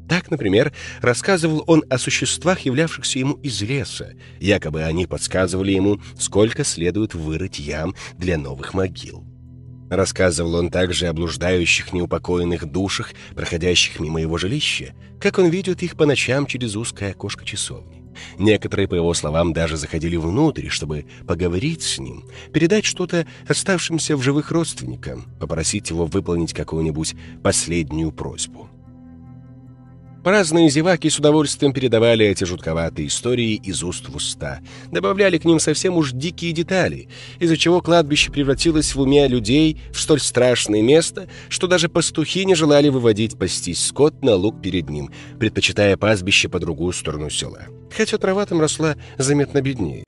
Так, 0.08 0.30
например, 0.30 0.72
рассказывал 1.00 1.64
он 1.66 1.84
о 1.90 1.98
существах, 1.98 2.60
являвшихся 2.60 3.18
ему 3.18 3.34
из 3.42 3.60
леса. 3.60 4.14
Якобы 4.40 4.82
они 4.82 5.06
подсказывали 5.06 5.72
ему, 5.72 6.00
сколько 6.18 6.64
следует 6.64 7.14
вырыть 7.14 7.58
ям 7.58 7.94
для 8.16 8.38
новых 8.38 8.72
могил. 8.72 9.27
Рассказывал 9.90 10.56
он 10.56 10.70
также 10.70 11.06
о 11.06 11.12
блуждающих 11.12 11.92
неупокоенных 11.92 12.66
душах, 12.66 13.12
проходящих 13.34 14.00
мимо 14.00 14.20
его 14.20 14.36
жилища, 14.36 14.94
как 15.20 15.38
он 15.38 15.48
видит 15.48 15.82
их 15.82 15.96
по 15.96 16.06
ночам 16.06 16.46
через 16.46 16.76
узкое 16.76 17.12
окошко 17.12 17.44
часовни. 17.44 18.02
Некоторые, 18.38 18.88
по 18.88 18.94
его 18.94 19.14
словам, 19.14 19.52
даже 19.52 19.76
заходили 19.76 20.16
внутрь, 20.16 20.68
чтобы 20.68 21.06
поговорить 21.26 21.82
с 21.82 21.98
ним, 21.98 22.24
передать 22.52 22.84
что-то 22.84 23.26
оставшимся 23.46 24.16
в 24.16 24.22
живых 24.22 24.50
родственникам, 24.50 25.26
попросить 25.38 25.90
его 25.90 26.06
выполнить 26.06 26.52
какую-нибудь 26.52 27.14
последнюю 27.42 28.12
просьбу. 28.12 28.68
Праздные 30.28 30.68
зеваки 30.68 31.08
с 31.08 31.18
удовольствием 31.18 31.72
передавали 31.72 32.26
эти 32.26 32.44
жутковатые 32.44 33.08
истории 33.08 33.54
из 33.54 33.82
уст 33.82 34.10
в 34.10 34.16
уста, 34.16 34.60
добавляли 34.92 35.38
к 35.38 35.46
ним 35.46 35.58
совсем 35.58 35.96
уж 35.96 36.12
дикие 36.12 36.52
детали, 36.52 37.08
из-за 37.38 37.56
чего 37.56 37.80
кладбище 37.80 38.30
превратилось 38.30 38.94
в 38.94 39.00
уме 39.00 39.26
людей 39.26 39.80
в 39.90 39.98
столь 39.98 40.20
страшное 40.20 40.82
место, 40.82 41.30
что 41.48 41.66
даже 41.66 41.88
пастухи 41.88 42.44
не 42.44 42.54
желали 42.54 42.90
выводить 42.90 43.38
пастись 43.38 43.86
скот 43.86 44.22
на 44.22 44.34
луг 44.34 44.60
перед 44.60 44.90
ним, 44.90 45.10
предпочитая 45.40 45.96
пастбище 45.96 46.50
по 46.50 46.60
другую 46.60 46.92
сторону 46.92 47.30
села. 47.30 47.62
Хотя 47.96 48.18
трава 48.18 48.44
там 48.44 48.60
росла 48.60 48.96
заметно 49.16 49.62
беднее. 49.62 50.04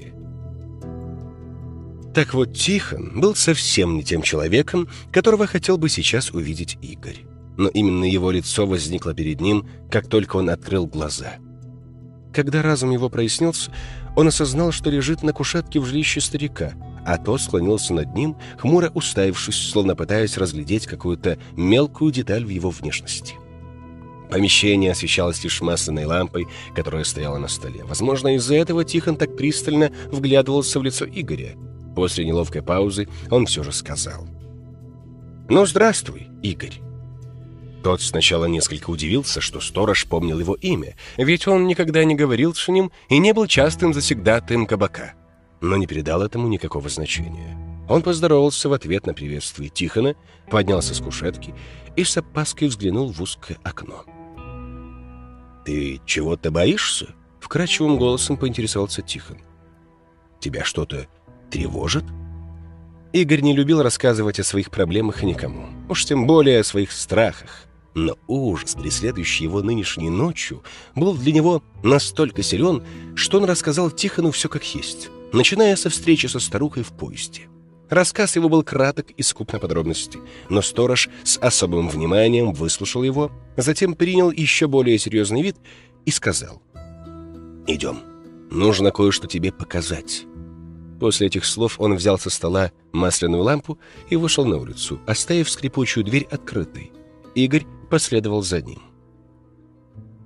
Так 2.15 2.35
вот, 2.35 2.53
Тихон 2.53 3.19
был 3.19 3.35
совсем 3.35 3.95
не 3.95 4.05
тем 4.05 4.21
человеком, 4.21 4.87
которого 5.15 5.47
хотел 5.47 5.79
бы 5.79 5.89
сейчас 5.89 6.31
увидеть 6.33 6.77
Игорь. 6.83 7.30
Но 7.61 7.69
именно 7.69 8.07
его 8.07 8.31
лицо 8.31 8.67
возникло 8.67 9.13
перед 9.13 9.43
ним, 9.43 9.69
как 9.91 10.09
только 10.09 10.37
он 10.37 10.49
открыл 10.49 10.87
глаза. 10.87 11.35
Когда 12.33 12.63
разум 12.63 12.91
его 12.91 13.11
прояснился, 13.11 13.71
он 14.17 14.29
осознал, 14.29 14.73
что 14.73 14.89
лежит 14.89 15.23
на 15.23 15.35
кушетке 15.35 15.79
в 15.79 15.85
жилище 15.85 16.23
старика, 16.23 16.73
а 17.05 17.19
тот 17.19 17.39
склонился 17.43 17.93
над 17.93 18.15
ним, 18.15 18.35
хмуро 18.57 18.91
уставившись, 18.95 19.57
словно 19.57 19.95
пытаясь 19.95 20.39
разглядеть 20.39 20.87
какую-то 20.87 21.37
мелкую 21.53 22.13
деталь 22.13 22.47
в 22.47 22.49
его 22.49 22.71
внешности. 22.71 23.35
Помещение 24.31 24.93
освещалось 24.93 25.45
лишь 25.45 25.61
масляной 25.61 26.07
лампой, 26.07 26.49
которая 26.75 27.05
стояла 27.05 27.37
на 27.37 27.49
столе. 27.49 27.85
Возможно, 27.85 28.37
из-за 28.37 28.55
этого 28.55 28.87
Тихон 28.87 29.17
так 29.17 29.37
пристально 29.37 29.91
вглядывался 30.07 30.81
в 30.81 30.83
лицо 30.83 31.05
Игоря. 31.05 31.57
После 31.95 32.25
неловкой 32.25 32.63
паузы 32.63 33.07
он 33.31 33.45
все 33.45 33.63
же 33.63 33.73
сказал. 33.73 34.27
«Ну, 35.51 35.67
здравствуй, 35.67 36.29
Игорь». 36.43 36.81
Тот 37.83 38.03
сначала 38.03 38.45
несколько 38.45 38.91
удивился, 38.91 39.41
что 39.41 39.61
сторож 39.61 40.07
помнил 40.07 40.39
его 40.39 40.55
имя, 40.55 40.97
ведь 41.17 41.49
он 41.49 41.67
никогда 41.67 42.05
не 42.05 42.15
говорил 42.15 42.55
с 42.55 42.69
ним 42.69 42.93
и 43.09 43.19
не 43.19 43.33
был 43.33 43.47
частым 43.47 43.95
завсегдатаем 43.95 44.67
кабака, 44.67 45.15
но 45.61 45.77
не 45.77 45.87
передал 45.87 46.23
этому 46.23 46.49
никакого 46.49 46.89
значения. 46.89 47.57
Он 47.89 48.03
поздоровался 48.03 48.69
в 48.69 48.73
ответ 48.73 49.07
на 49.07 49.15
приветствие 49.15 49.71
Тихона, 49.71 50.15
поднялся 50.51 50.95
с 50.95 51.01
кушетки 51.01 51.55
и 51.97 52.05
с 52.05 52.17
опаской 52.17 52.69
взглянул 52.69 53.11
в 53.13 53.21
узкое 53.21 53.59
окно. 53.65 54.05
«Ты 55.65 56.01
чего-то 56.05 56.51
боишься?»— 56.51 57.15
вкрадчивым 57.41 57.97
голосом 57.97 58.37
поинтересовался 58.37 59.03
Тихон. 59.03 59.39
«Тебя 60.39 60.65
что-то 60.65 61.09
тревожит?» 61.51 62.05
Игорь 63.13 63.41
не 63.41 63.57
любил 63.57 63.83
рассказывать 63.83 64.39
о 64.39 64.45
своих 64.45 64.71
проблемах 64.71 65.23
никому, 65.23 65.67
уж 65.89 66.05
тем 66.05 66.27
более 66.27 66.61
о 66.61 66.65
своих 66.65 66.93
страхах. 66.93 67.67
Но 67.95 68.17
ужас, 68.29 68.75
преследующий 68.75 69.45
его 69.45 69.63
нынешней 69.63 70.11
ночью, 70.11 70.63
был 70.95 71.15
для 71.15 71.33
него 71.33 71.63
настолько 71.83 72.43
силен, 72.43 72.85
что 73.17 73.39
он 73.39 73.45
рассказал 73.45 73.91
Тихону 73.91 74.31
все 74.31 74.49
как 74.49 74.65
есть, 74.75 75.11
начиная 75.33 75.75
со 75.77 75.91
встречи 75.91 76.27
со 76.27 76.39
старухой 76.39 76.85
в 76.85 76.93
поезде. 76.93 77.49
Рассказ 77.89 78.37
его 78.37 78.49
был 78.49 78.63
краток 78.63 79.11
и 79.11 79.23
скуп 79.23 79.53
на 79.53 79.59
подробности, 79.59 80.21
но 80.49 80.63
сторож 80.63 81.09
с 81.25 81.39
особым 81.39 81.89
вниманием 81.89 82.53
выслушал 82.53 83.03
его, 83.03 83.33
затем 83.57 83.95
принял 83.95 84.31
еще 84.31 84.69
более 84.69 84.97
серьезный 84.97 85.43
вид 85.43 85.57
и 86.07 86.13
сказал 86.13 86.63
«Идем, 87.67 87.99
нужно 88.51 88.93
кое-что 88.93 89.27
тебе 89.27 89.51
показать». 89.51 90.25
После 91.01 91.27
этих 91.27 91.45
слов 91.45 91.81
он 91.81 91.95
взял 91.95 92.19
со 92.19 92.31
стола 92.31 92.71
масляную 92.93 93.43
лампу 93.43 93.79
и 94.09 94.15
вышел 94.17 94.45
на 94.45 94.59
улицу, 94.59 95.01
оставив 95.07 95.51
скрипучую 95.51 96.05
дверь 96.05 96.29
открытой. 96.31 96.93
Игорь 97.35 97.65
последовал 97.91 98.43
за 98.43 98.63
ним. 98.63 98.81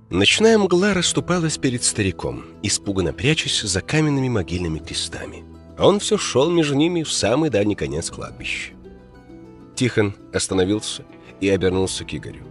Ночная 0.09 0.57
мгла 0.57 0.93
расступалась 0.93 1.57
перед 1.57 1.83
стариком, 1.83 2.45
испуганно 2.61 3.11
прячась 3.11 3.61
за 3.61 3.81
каменными 3.81 4.29
могильными 4.29 4.79
крестами. 4.79 5.43
Он 5.77 5.99
все 5.99 6.17
шел 6.17 6.49
между 6.51 6.75
ними 6.75 7.03
в 7.03 7.11
самый 7.11 7.49
дальний 7.49 7.75
конец 7.75 8.09
кладбища. 8.11 8.73
Тихон 9.75 10.15
остановился 10.31 11.03
и 11.41 11.49
обернулся 11.49 12.05
к 12.05 12.13
Игорю. 12.13 12.43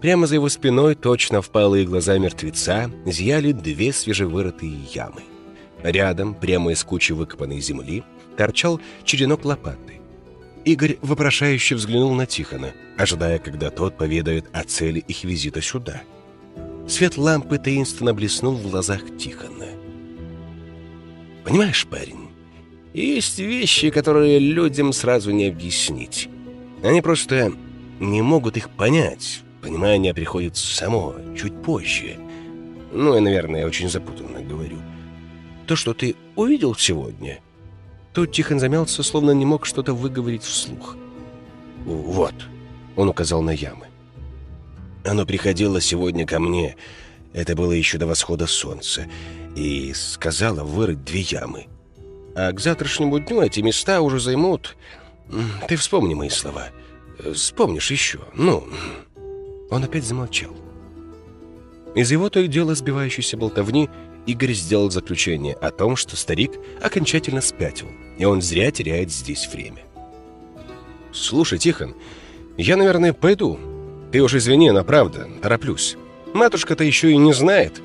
Прямо 0.00 0.26
за 0.26 0.34
его 0.34 0.48
спиной, 0.48 0.94
точно 0.94 1.42
впалые 1.42 1.86
глаза 1.86 2.18
мертвеца, 2.18 2.90
зияли 3.06 3.52
две 3.52 3.92
свежевырытые 3.92 4.78
ямы. 4.92 5.22
Рядом, 5.82 6.34
прямо 6.34 6.72
из 6.72 6.84
кучи 6.84 7.12
выкопанной 7.12 7.60
земли, 7.60 8.04
торчал 8.36 8.80
черенок 9.04 9.44
лопаты. 9.44 10.01
Игорь 10.64 10.98
вопрошающе 11.02 11.74
взглянул 11.74 12.14
на 12.14 12.26
Тихона, 12.26 12.72
ожидая, 12.96 13.38
когда 13.38 13.70
тот 13.70 13.98
поведает 13.98 14.46
о 14.52 14.62
цели 14.62 15.00
их 15.00 15.24
визита 15.24 15.60
сюда. 15.60 16.02
Свет 16.88 17.16
лампы 17.16 17.58
таинственно 17.58 18.14
блеснул 18.14 18.54
в 18.54 18.70
глазах 18.70 19.00
Тихона. 19.18 19.66
«Понимаешь, 21.44 21.86
парень, 21.86 22.28
есть 22.94 23.38
вещи, 23.40 23.90
которые 23.90 24.38
людям 24.38 24.92
сразу 24.92 25.32
не 25.32 25.46
объяснить. 25.46 26.28
Они 26.84 27.00
просто 27.00 27.52
не 27.98 28.22
могут 28.22 28.56
их 28.56 28.70
понять. 28.70 29.42
Понимание 29.62 30.14
приходит 30.14 30.56
само, 30.56 31.14
чуть 31.36 31.60
позже. 31.62 32.16
Ну, 32.92 33.14
я, 33.14 33.20
наверное, 33.20 33.66
очень 33.66 33.88
запутанно 33.88 34.40
говорю. 34.42 34.78
То, 35.66 35.74
что 35.74 35.94
ты 35.94 36.14
увидел 36.36 36.74
сегодня... 36.74 37.40
Тут 38.12 38.32
Тихон 38.32 38.60
замялся, 38.60 39.02
словно 39.02 39.30
не 39.30 39.46
мог 39.46 39.64
что-то 39.64 39.94
выговорить 39.94 40.42
вслух. 40.42 40.96
«Вот»,— 41.84 42.34
он 42.96 43.08
указал 43.08 43.42
на 43.42 43.50
ямы. 43.50 43.86
«Оно 45.04 45.24
приходило 45.24 45.80
сегодня 45.80 46.26
ко 46.26 46.38
мне, 46.38 46.76
это 47.32 47.56
было 47.56 47.72
еще 47.72 47.98
до 47.98 48.06
восхода 48.06 48.46
солнца, 48.46 49.06
и 49.56 49.92
сказала 49.94 50.62
вырыть 50.62 51.04
две 51.04 51.20
ямы. 51.20 51.66
А 52.34 52.52
к 52.52 52.60
завтрашнему 52.60 53.18
дню 53.18 53.42
эти 53.42 53.60
места 53.60 54.00
уже 54.00 54.20
займут... 54.20 54.76
Ты 55.66 55.76
вспомни 55.76 56.14
мои 56.14 56.28
слова. 56.28 56.68
Вспомнишь 57.34 57.90
еще. 57.90 58.20
Ну...» 58.34 58.64
Он 59.70 59.82
опять 59.84 60.04
замолчал. 60.04 60.54
Из 61.94 62.10
его 62.10 62.28
то 62.28 62.40
и 62.40 62.48
дело 62.48 62.74
сбивающейся 62.74 63.38
болтовни 63.38 63.88
Игорь 64.26 64.52
сделал 64.52 64.90
заключение 64.90 65.54
о 65.54 65.70
том, 65.70 65.96
что 65.96 66.16
старик 66.16 66.52
окончательно 66.80 67.40
спятил, 67.40 67.88
и 68.18 68.24
он 68.24 68.40
зря 68.40 68.70
теряет 68.70 69.10
здесь 69.10 69.48
время. 69.48 69.82
«Слушай, 71.12 71.58
Тихон, 71.58 71.94
я, 72.56 72.76
наверное, 72.76 73.12
пойду. 73.12 73.58
Ты 74.12 74.20
уж 74.20 74.34
извини, 74.34 74.70
но 74.70 74.84
правда, 74.84 75.28
тороплюсь. 75.42 75.96
Матушка-то 76.32 76.84
еще 76.84 77.10
и 77.10 77.16
не 77.16 77.32
знает». 77.32 77.80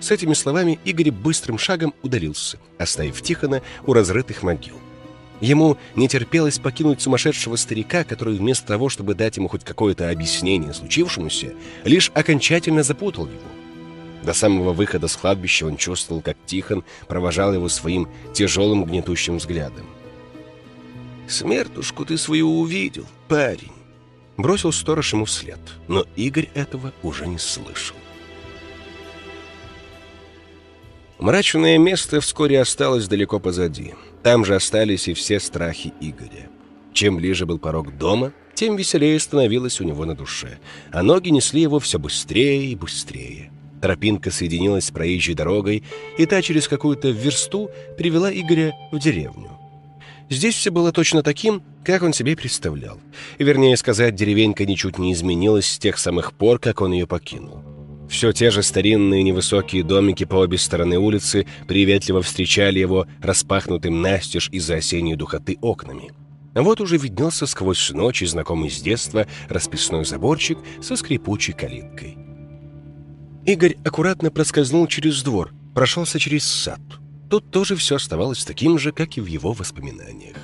С 0.00 0.10
этими 0.10 0.34
словами 0.34 0.78
Игорь 0.84 1.10
быстрым 1.10 1.58
шагом 1.58 1.94
удалился, 2.02 2.58
оставив 2.78 3.20
Тихона 3.20 3.62
у 3.86 3.92
разрытых 3.92 4.42
могил. 4.42 4.76
Ему 5.40 5.78
не 5.94 6.08
терпелось 6.08 6.58
покинуть 6.58 7.00
сумасшедшего 7.00 7.56
старика, 7.56 8.04
который 8.04 8.36
вместо 8.36 8.66
того, 8.66 8.88
чтобы 8.88 9.14
дать 9.14 9.36
ему 9.36 9.48
хоть 9.48 9.64
какое-то 9.64 10.10
объяснение 10.10 10.74
случившемуся, 10.74 11.54
лишь 11.84 12.10
окончательно 12.14 12.82
запутал 12.82 13.26
его. 13.26 13.59
До 14.22 14.34
самого 14.34 14.72
выхода 14.72 15.08
с 15.08 15.16
кладбища 15.16 15.66
он 15.66 15.76
чувствовал, 15.76 16.20
как 16.20 16.36
Тихон 16.46 16.84
провожал 17.08 17.54
его 17.54 17.68
своим 17.68 18.08
тяжелым 18.34 18.84
гнетущим 18.84 19.38
взглядом. 19.38 19.86
«Смертушку 21.26 22.04
ты 22.04 22.18
свою 22.18 22.60
увидел, 22.60 23.06
парень!» 23.28 23.72
Бросил 24.36 24.72
сторож 24.72 25.12
ему 25.12 25.26
вслед, 25.26 25.60
но 25.86 26.06
Игорь 26.16 26.48
этого 26.54 26.92
уже 27.02 27.26
не 27.26 27.38
слышал. 27.38 27.96
Мрачное 31.18 31.76
место 31.76 32.20
вскоре 32.20 32.58
осталось 32.60 33.06
далеко 33.06 33.38
позади. 33.38 33.94
Там 34.22 34.46
же 34.46 34.54
остались 34.54 35.08
и 35.08 35.14
все 35.14 35.38
страхи 35.38 35.92
Игоря. 36.00 36.48
Чем 36.94 37.16
ближе 37.16 37.44
был 37.44 37.58
порог 37.58 37.96
дома, 37.98 38.32
тем 38.54 38.76
веселее 38.76 39.20
становилось 39.20 39.80
у 39.80 39.84
него 39.84 40.06
на 40.06 40.14
душе, 40.14 40.58
а 40.90 41.02
ноги 41.02 41.28
несли 41.28 41.60
его 41.60 41.78
все 41.78 41.98
быстрее 41.98 42.72
и 42.72 42.74
быстрее. 42.74 43.50
Тропинка 43.80 44.30
соединилась 44.30 44.86
с 44.86 44.90
проезжей 44.90 45.34
дорогой, 45.34 45.82
и 46.18 46.26
та 46.26 46.42
через 46.42 46.68
какую-то 46.68 47.10
версту 47.10 47.70
привела 47.96 48.32
Игоря 48.32 48.74
в 48.92 48.98
деревню. 48.98 49.50
Здесь 50.28 50.54
все 50.54 50.70
было 50.70 50.92
точно 50.92 51.22
таким, 51.24 51.62
как 51.84 52.02
он 52.02 52.12
себе 52.12 52.36
представлял. 52.36 53.00
Вернее 53.38 53.76
сказать, 53.76 54.14
деревенька 54.14 54.64
ничуть 54.64 54.98
не 54.98 55.12
изменилась 55.12 55.66
с 55.66 55.78
тех 55.78 55.98
самых 55.98 56.32
пор, 56.34 56.60
как 56.60 56.80
он 56.82 56.92
ее 56.92 57.06
покинул. 57.06 57.64
Все 58.08 58.32
те 58.32 58.50
же 58.50 58.62
старинные 58.62 59.22
невысокие 59.22 59.84
домики 59.84 60.24
по 60.24 60.36
обе 60.36 60.58
стороны 60.58 60.98
улицы 60.98 61.46
приветливо 61.66 62.22
встречали 62.22 62.78
его 62.78 63.06
распахнутым 63.22 64.02
настежь 64.02 64.48
из-за 64.52 64.76
осенней 64.76 65.14
духоты 65.16 65.58
окнами. 65.60 66.12
Вот 66.54 66.80
уже 66.80 66.96
виднелся 66.96 67.46
сквозь 67.46 67.90
ночь 67.90 68.22
знакомый 68.22 68.70
с 68.70 68.80
детства 68.80 69.26
расписной 69.48 70.04
заборчик 70.04 70.58
со 70.82 70.96
скрипучей 70.96 71.54
калиткой. 71.54 72.19
Игорь 73.46 73.76
аккуратно 73.84 74.30
проскользнул 74.30 74.86
через 74.86 75.22
двор, 75.22 75.52
прошелся 75.74 76.18
через 76.18 76.44
сад. 76.44 76.80
Тут 77.30 77.50
тоже 77.50 77.74
все 77.74 77.96
оставалось 77.96 78.44
таким 78.44 78.78
же, 78.78 78.92
как 78.92 79.16
и 79.16 79.20
в 79.20 79.26
его 79.26 79.52
воспоминаниях. 79.52 80.36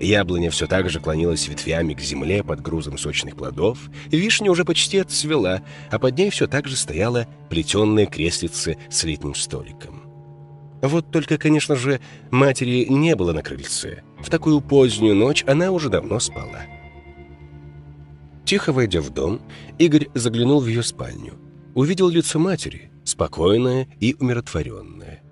Яблоня 0.00 0.50
все 0.50 0.66
так 0.66 0.90
же 0.90 1.00
клонилась 1.00 1.48
ветвями 1.48 1.94
к 1.94 2.00
земле 2.00 2.42
под 2.42 2.60
грузом 2.60 2.98
сочных 2.98 3.36
плодов, 3.36 3.78
вишня 4.10 4.50
уже 4.50 4.64
почти 4.64 4.98
отцвела, 4.98 5.62
а 5.90 5.98
под 5.98 6.18
ней 6.18 6.30
все 6.30 6.46
так 6.46 6.66
же 6.66 6.76
стояла 6.76 7.26
плетенная 7.48 8.06
креслице 8.06 8.76
с 8.90 9.04
летним 9.04 9.34
столиком. 9.34 10.02
Вот 10.82 11.10
только, 11.10 11.38
конечно 11.38 11.76
же, 11.76 12.00
матери 12.30 12.86
не 12.90 13.14
было 13.14 13.32
на 13.32 13.42
крыльце. 13.42 14.02
В 14.20 14.28
такую 14.28 14.60
позднюю 14.60 15.14
ночь 15.14 15.44
она 15.46 15.70
уже 15.70 15.88
давно 15.88 16.18
спала. 16.18 16.66
Тихо 18.44 18.72
войдя 18.72 19.00
в 19.00 19.10
дом, 19.10 19.40
Игорь 19.78 20.08
заглянул 20.14 20.60
в 20.60 20.66
ее 20.66 20.82
спальню 20.82 21.34
увидел 21.74 22.08
лицо 22.08 22.38
матери, 22.38 22.90
спокойное 23.04 23.88
и 24.00 24.14
умиротворенное. 24.18 25.22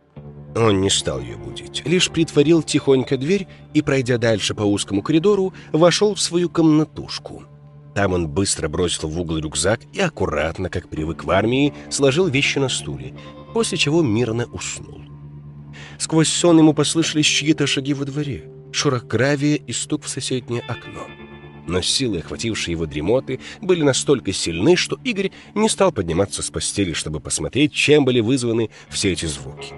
Он 0.56 0.80
не 0.80 0.90
стал 0.90 1.20
ее 1.20 1.36
будить, 1.36 1.82
лишь 1.86 2.10
притворил 2.10 2.62
тихонько 2.62 3.16
дверь 3.16 3.46
и, 3.72 3.82
пройдя 3.82 4.18
дальше 4.18 4.54
по 4.54 4.62
узкому 4.62 5.02
коридору, 5.02 5.54
вошел 5.72 6.14
в 6.14 6.20
свою 6.20 6.48
комнатушку. 6.48 7.44
Там 7.94 8.12
он 8.12 8.28
быстро 8.28 8.68
бросил 8.68 9.08
в 9.08 9.20
угол 9.20 9.38
рюкзак 9.38 9.80
и 9.92 10.00
аккуратно, 10.00 10.68
как 10.68 10.88
привык 10.88 11.24
в 11.24 11.30
армии, 11.30 11.74
сложил 11.88 12.26
вещи 12.26 12.58
на 12.58 12.68
стуле, 12.68 13.14
после 13.52 13.78
чего 13.78 14.02
мирно 14.02 14.46
уснул. 14.46 15.00
Сквозь 15.98 16.28
сон 16.28 16.58
ему 16.58 16.72
послышались 16.72 17.26
чьи-то 17.26 17.66
шаги 17.66 17.94
во 17.94 18.04
дворе, 18.04 18.48
шорох 18.72 19.04
гравия 19.04 19.56
и 19.56 19.72
стук 19.72 20.04
в 20.04 20.08
соседнее 20.08 20.62
окно. 20.62 21.06
Но 21.66 21.82
силы, 21.82 22.18
охватившие 22.18 22.72
его 22.72 22.86
дремоты, 22.86 23.40
были 23.60 23.82
настолько 23.82 24.32
сильны, 24.32 24.76
что 24.76 24.98
Игорь 25.04 25.30
не 25.54 25.68
стал 25.68 25.92
подниматься 25.92 26.42
с 26.42 26.50
постели, 26.50 26.92
чтобы 26.92 27.20
посмотреть, 27.20 27.72
чем 27.72 28.04
были 28.04 28.20
вызваны 28.20 28.70
все 28.88 29.12
эти 29.12 29.26
звуки. 29.26 29.74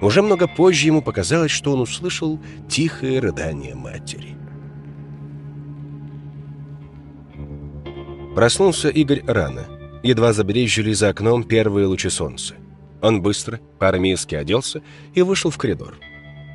Уже 0.00 0.22
много 0.22 0.46
позже 0.46 0.86
ему 0.86 1.02
показалось, 1.02 1.50
что 1.50 1.72
он 1.72 1.80
услышал 1.80 2.40
тихое 2.68 3.20
рыдание 3.20 3.74
матери. 3.74 4.36
Проснулся 8.34 8.88
Игорь 8.88 9.22
рано. 9.26 9.66
Едва 10.02 10.32
забрезжили 10.32 10.92
за 10.92 11.10
окном 11.10 11.44
первые 11.44 11.86
лучи 11.86 12.10
солнца. 12.10 12.54
Он 13.00 13.22
быстро, 13.22 13.60
по-армейски 13.78 14.34
оделся 14.34 14.82
и 15.14 15.22
вышел 15.22 15.50
в 15.50 15.58
коридор. 15.58 15.94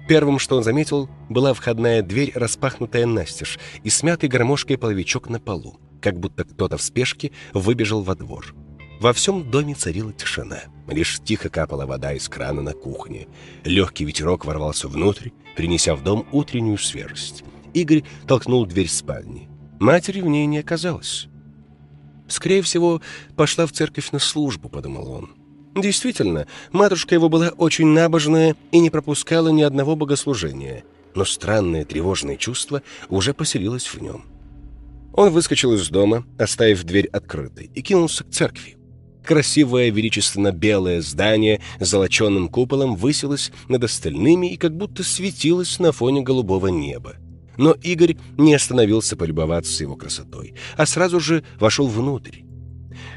Первым, 0.09 0.39
что 0.39 0.57
он 0.57 0.63
заметил, 0.63 1.07
была 1.29 1.53
входная 1.53 2.01
дверь, 2.01 2.31
распахнутая 2.33 3.05
настежь, 3.05 3.59
и 3.83 3.91
смятый 3.91 4.27
гармошкой 4.27 4.75
половичок 4.75 5.29
на 5.29 5.39
полу, 5.39 5.79
как 6.01 6.19
будто 6.19 6.45
кто-то 6.45 6.77
в 6.77 6.81
спешке 6.81 7.31
выбежал 7.53 8.01
во 8.01 8.15
двор. 8.15 8.55
Во 8.99 9.13
всем 9.13 9.51
доме 9.51 9.75
царила 9.75 10.11
тишина. 10.11 10.61
Лишь 10.87 11.19
тихо 11.23 11.49
капала 11.49 11.85
вода 11.85 12.11
из 12.13 12.27
крана 12.27 12.63
на 12.63 12.73
кухне. 12.73 13.27
Легкий 13.63 14.03
ветерок 14.03 14.45
ворвался 14.45 14.87
внутрь, 14.87 15.29
принеся 15.55 15.95
в 15.95 16.03
дом 16.03 16.25
утреннюю 16.31 16.79
свежесть. 16.79 17.43
Игорь 17.75 18.03
толкнул 18.25 18.65
дверь 18.65 18.89
спальни. 18.89 19.47
Матери 19.79 20.21
в 20.21 20.27
ней 20.27 20.47
не 20.47 20.57
оказалось. 20.57 21.27
«Скорее 22.27 22.63
всего, 22.63 22.99
пошла 23.35 23.67
в 23.67 23.73
церковь 23.73 24.11
на 24.11 24.17
службу»,— 24.17 24.69
подумал 24.69 25.11
он. 25.11 25.38
Действительно, 25.81 26.45
матушка 26.71 27.15
его 27.15 27.29
была 27.29 27.49
очень 27.49 27.87
набожная 27.87 28.55
и 28.71 28.79
не 28.79 28.89
пропускала 28.89 29.47
ни 29.49 29.61
одного 29.61 29.95
богослужения, 29.95 30.83
но 31.15 31.23
странное 31.23 31.85
тревожное 31.85 32.35
чувство 32.35 32.81
уже 33.07 33.33
поселилось 33.33 33.85
в 33.85 34.01
нем. 34.01 34.25
Он 35.13 35.29
выскочил 35.31 35.73
из 35.73 35.87
дома, 35.89 36.25
оставив 36.37 36.83
дверь 36.83 37.07
открытой, 37.07 37.71
и 37.73 37.81
кинулся 37.81 38.25
к 38.25 38.29
церкви. 38.29 38.75
Красивое 39.25 39.89
величественно-белое 39.89 41.01
здание 41.01 41.61
с 41.79 41.87
золоченным 41.87 42.49
куполом 42.49 42.95
высилось 42.95 43.51
над 43.69 43.83
остальными 43.85 44.51
и 44.51 44.57
как 44.57 44.75
будто 44.75 45.03
светилось 45.03 45.79
на 45.79 45.91
фоне 45.91 46.21
голубого 46.21 46.67
неба. 46.67 47.15
Но 47.57 47.71
Игорь 47.71 48.17
не 48.37 48.53
остановился 48.53 49.15
полюбоваться 49.15 49.83
его 49.83 49.95
красотой, 49.95 50.55
а 50.77 50.85
сразу 50.85 51.19
же 51.19 51.43
вошел 51.59 51.87
внутрь. 51.87 52.48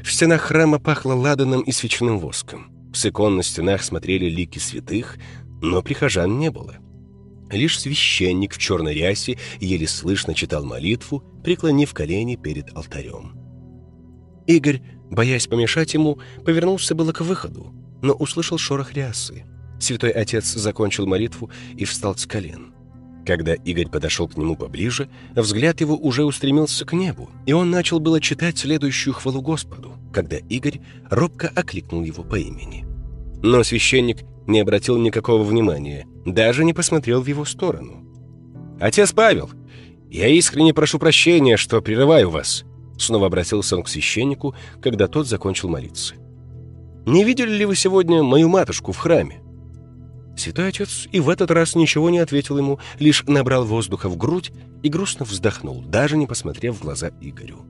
В 0.03 0.11
стенах 0.11 0.41
храма 0.41 0.79
пахло 0.79 1.13
ладаном 1.13 1.61
и 1.61 1.71
свечным 1.71 2.19
воском. 2.19 2.71
С 2.93 3.05
икон 3.05 3.37
на 3.37 3.43
стенах 3.43 3.83
смотрели 3.83 4.25
лики 4.25 4.59
святых, 4.59 5.17
но 5.61 5.81
прихожан 5.81 6.37
не 6.39 6.51
было. 6.51 6.75
Лишь 7.49 7.79
священник 7.79 8.53
в 8.53 8.57
черной 8.57 8.95
рясе 8.95 9.37
еле 9.59 9.87
слышно 9.87 10.33
читал 10.33 10.65
молитву, 10.65 11.23
преклонив 11.43 11.93
колени 11.93 12.35
перед 12.35 12.75
алтарем. 12.75 13.39
Игорь 14.47 14.81
Боясь 15.13 15.45
помешать 15.45 15.93
ему, 15.93 16.17
повернулся 16.43 16.95
было 16.95 17.11
к 17.11 17.21
выходу, 17.21 17.71
но 18.01 18.13
услышал 18.13 18.57
шорох 18.57 18.93
рясы. 18.93 19.45
Святой 19.79 20.09
Отец 20.09 20.45
закончил 20.53 21.05
молитву 21.05 21.51
и 21.77 21.85
встал 21.85 22.15
с 22.15 22.25
колен. 22.25 22.72
Когда 23.25 23.53
Игорь 23.53 23.87
подошел 23.87 24.27
к 24.27 24.35
нему 24.35 24.55
поближе, 24.55 25.09
взгляд 25.35 25.81
его 25.81 25.95
уже 25.95 26.25
устремился 26.25 26.85
к 26.85 26.93
небу, 26.93 27.29
и 27.45 27.53
он 27.53 27.71
начал 27.71 27.99
было 27.99 28.19
читать 28.19 28.57
следующую 28.57 29.13
хвалу 29.13 29.41
Господу, 29.41 29.93
когда 30.11 30.37
Игорь 30.37 30.81
робко 31.09 31.51
окликнул 31.55 32.03
его 32.03 32.23
по 32.23 32.35
имени. 32.35 32.85
Но 33.41 33.63
священник 33.63 34.23
не 34.45 34.59
обратил 34.59 34.97
никакого 34.97 35.43
внимания, 35.43 36.05
даже 36.25 36.65
не 36.65 36.73
посмотрел 36.73 37.21
в 37.21 37.27
его 37.27 37.45
сторону. 37.45 38.05
«Отец 38.79 39.13
Павел, 39.13 39.49
я 40.09 40.27
искренне 40.27 40.73
прошу 40.73 40.99
прощения, 40.99 41.55
что 41.55 41.81
прерываю 41.81 42.29
вас», 42.29 42.65
Снова 42.97 43.27
обратился 43.27 43.75
он 43.75 43.83
к 43.83 43.87
священнику, 43.87 44.55
когда 44.81 45.07
тот 45.07 45.27
закончил 45.27 45.69
молиться. 45.69 46.15
«Не 47.05 47.23
видели 47.23 47.51
ли 47.51 47.65
вы 47.65 47.75
сегодня 47.75 48.23
мою 48.23 48.49
матушку 48.49 48.91
в 48.91 48.97
храме?» 48.97 49.41
Святой 50.43 50.67
отец 50.67 51.07
и 51.09 51.21
в 51.21 51.29
этот 51.29 51.51
раз 51.51 51.73
ничего 51.73 52.09
не 52.09 52.19
ответил 52.19 52.57
ему, 52.57 52.77
лишь 52.99 53.23
набрал 53.27 53.63
воздуха 53.63 54.09
в 54.09 54.17
грудь 54.17 54.51
и 54.81 54.89
грустно 54.89 55.23
вздохнул, 55.23 55.81
даже 55.81 56.17
не 56.17 56.27
посмотрев 56.27 56.75
в 56.75 56.81
глаза 56.81 57.11
Игорю. 57.21 57.65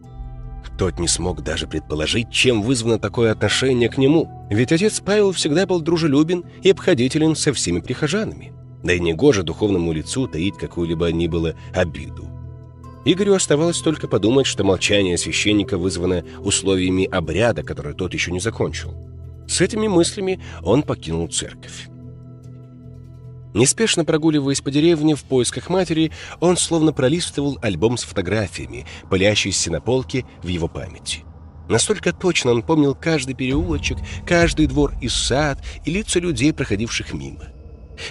Тот 0.80 0.98
не 0.98 1.08
смог 1.08 1.44
даже 1.44 1.68
предположить, 1.68 2.32
чем 2.32 2.64
вызвано 2.64 2.98
такое 2.98 3.32
отношение 3.32 3.90
к 3.90 4.00
нему, 4.00 4.48
ведь 4.50 4.72
отец 4.72 5.02
Павел 5.02 5.34
всегда 5.34 5.68
был 5.68 5.82
дружелюбен 5.82 6.46
и 6.64 6.72
обходителен 6.72 7.36
со 7.36 7.54
всеми 7.54 7.80
прихожанами. 7.80 8.54
Да 8.82 8.94
и 8.94 9.00
негоже 9.00 9.44
духовному 9.44 9.94
лицу 9.94 10.26
таить 10.26 10.58
какую-либо 10.58 11.12
ни 11.12 11.28
было 11.28 11.54
обиду. 11.76 12.28
Игорю 13.06 13.36
оставалось 13.36 13.82
только 13.82 14.08
подумать, 14.08 14.48
что 14.48 14.64
молчание 14.64 15.20
священника 15.20 15.78
вызвано 15.78 16.26
условиями 16.40 17.06
обряда, 17.06 17.62
который 17.62 17.94
тот 17.94 18.16
еще 18.16 18.32
не 18.32 18.40
закончил. 18.40 18.96
С 19.48 19.62
этими 19.62 19.88
мыслями 19.88 20.42
он 20.64 20.82
покинул 20.82 21.28
церковь. 21.28 21.93
Неспешно 23.54 24.04
прогуливаясь 24.04 24.62
по 24.62 24.72
деревне 24.72 25.16
в 25.16 25.24
поисках 25.24 25.70
матери, 25.70 26.12
он 26.40 26.58
словно 26.58 26.92
пролистывал 26.92 27.60
альбом 27.62 27.98
с 27.98 28.04
фотографиями, 28.04 28.86
пылящийся 29.10 29.72
на 29.72 29.80
полке 29.80 30.26
в 30.42 30.48
его 30.48 30.68
памяти. 30.68 31.24
Настолько 31.70 32.12
точно 32.12 32.52
он 32.52 32.64
помнил 32.64 32.96
каждый 32.96 33.36
переулочек, 33.36 33.98
каждый 34.28 34.68
двор 34.68 34.94
и 35.02 35.08
сад 35.08 35.64
и 35.86 35.92
лица 35.92 36.20
людей, 36.20 36.52
проходивших 36.52 37.14
мимо. 37.14 37.46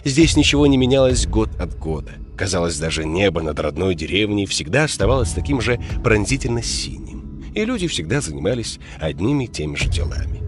Здесь 0.05 0.37
ничего 0.37 0.67
не 0.67 0.77
менялось 0.77 1.27
год 1.27 1.51
от 1.61 1.77
года. 1.77 2.13
Казалось, 2.37 2.79
даже 2.79 3.05
небо 3.05 3.43
над 3.43 3.59
родной 3.61 3.95
деревней 3.95 4.47
всегда 4.47 4.85
оставалось 4.85 5.33
таким 5.33 5.61
же 5.61 5.81
пронзительно 6.03 6.63
синим, 6.63 7.45
и 7.55 7.65
люди 7.65 7.89
всегда 7.89 8.21
занимались 8.21 8.79
одними 8.99 9.45
и 9.45 9.49
теми 9.49 9.77
же 9.77 9.89
делами. 9.89 10.41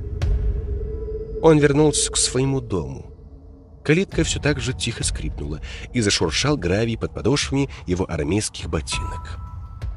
Он 1.43 1.59
вернулся 1.59 2.11
к 2.11 2.17
своему 2.17 2.61
дому. 2.61 3.14
Калитка 3.85 4.24
все 4.24 4.41
так 4.41 4.61
же 4.61 4.72
тихо 4.72 5.05
скрипнула, 5.05 5.61
и 5.93 6.01
зашуршал 6.01 6.57
гравий 6.57 6.97
под 6.97 7.12
подошвами 7.12 7.68
его 7.87 8.11
армейских 8.11 8.68
ботинок. 8.70 9.39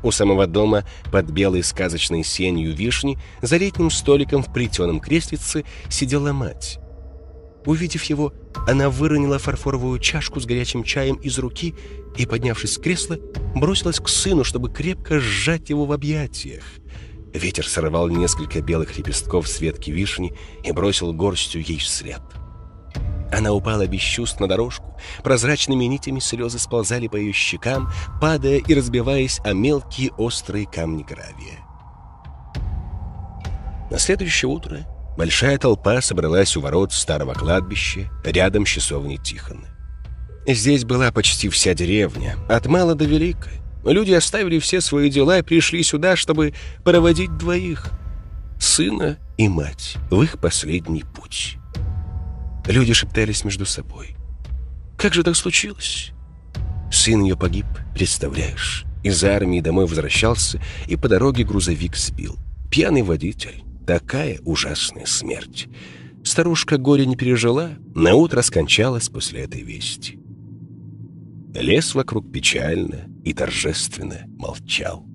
У 0.04 0.12
самого 0.12 0.46
дома, 0.46 0.84
под 1.12 1.32
белой 1.32 1.64
сказочной 1.64 2.24
сенью 2.24 2.76
вишни, 2.76 3.18
за 3.42 3.58
летним 3.58 3.90
столиком 3.90 4.44
в 4.44 4.54
плетеном 4.54 5.00
креслице 5.00 5.64
сидела 5.90 6.34
мать. 6.34 6.80
Увидев 7.66 8.04
его, 8.04 8.34
она 8.68 8.90
выронила 8.90 9.40
фарфоровую 9.40 10.00
чашку 10.00 10.40
с 10.40 10.46
горячим 10.46 10.84
чаем 10.84 11.16
из 11.16 11.40
руки 11.40 11.74
и, 12.18 12.26
поднявшись 12.26 12.74
с 12.74 12.78
кресла, 12.78 13.18
бросилась 13.56 14.00
к 14.00 14.08
сыну, 14.08 14.44
чтобы 14.44 14.70
крепко 14.70 15.20
сжать 15.20 15.70
его 15.70 15.86
в 15.86 15.92
объятиях. 15.92 16.64
Ветер 17.34 17.68
сорвал 17.68 18.10
несколько 18.10 18.62
белых 18.62 18.98
лепестков 18.98 19.48
с 19.48 19.60
ветки 19.60 19.92
вишни 19.92 20.34
и 20.64 20.72
бросил 20.72 21.14
горстью 21.14 21.62
ей 21.62 21.80
вслед. 21.80 22.22
Она 23.32 23.52
упала 23.54 23.88
без 23.88 24.02
чувств 24.02 24.40
на 24.40 24.48
дорожку, 24.48 24.98
прозрачными 25.24 25.86
нитями 25.86 26.20
слезы 26.20 26.60
сползали 26.60 27.08
по 27.08 27.16
ее 27.16 27.34
щекам, 27.34 27.90
падая 28.22 28.58
и 28.58 28.74
разбиваясь 28.74 29.40
о 29.44 29.54
мелкие 29.54 30.12
острые 30.18 30.66
камни 30.66 31.04
гравия. 31.04 31.60
На 33.90 34.00
следующее 34.00 34.50
утро 34.50 34.86
Большая 35.18 35.58
толпа 35.58 36.00
собралась 36.00 36.56
у 36.56 36.62
ворот 36.62 36.94
старого 36.94 37.34
кладбища, 37.34 38.08
рядом 38.24 38.68
с 38.68 38.70
часовней 38.70 39.18
Тихона. 39.18 39.68
Здесь 40.46 40.86
была 40.86 41.12
почти 41.12 41.50
вся 41.50 41.74
деревня, 41.74 42.38
от 42.48 42.68
мала 42.68 42.94
до 42.94 43.06
велика. 43.06 43.50
Люди 43.84 44.14
оставили 44.14 44.60
все 44.60 44.80
свои 44.80 45.10
дела 45.10 45.40
и 45.40 45.42
пришли 45.42 45.82
сюда, 45.82 46.16
чтобы 46.16 46.54
проводить 46.84 47.36
двоих— 47.36 47.90
сына 48.60 49.18
и 49.38 49.48
мать 49.48 49.98
в 50.12 50.22
их 50.22 50.40
последний 50.40 51.04
путь. 51.04 51.57
Люди 52.68 52.94
шептались 52.94 53.44
между 53.44 53.66
собой. 53.66 54.16
«Как 54.98 55.14
же 55.14 55.24
так 55.24 55.36
случилось?» 55.36 56.12
Сын 56.92 57.24
ее 57.24 57.38
погиб, 57.38 57.66
представляешь. 57.94 58.86
Из 59.04 59.24
армии 59.24 59.62
домой 59.62 59.86
возвращался, 59.86 60.62
и 60.88 60.96
по 60.96 61.08
дороге 61.08 61.44
грузовик 61.44 61.96
сбил. 61.96 62.38
Пьяный 62.70 63.04
водитель. 63.04 63.64
Такая 63.86 64.40
ужасная 64.44 65.06
смерть. 65.06 65.68
Старушка 66.24 66.78
горе 66.78 67.06
не 67.06 67.16
пережила, 67.16 67.72
на 67.96 68.16
утро 68.16 68.42
скончалась 68.42 69.08
после 69.08 69.44
этой 69.44 69.62
вести. 69.62 70.20
Лес 71.54 71.96
вокруг 71.96 72.32
печально 72.32 73.06
и 73.24 73.34
торжественно 73.34 74.26
молчал. 74.38 75.07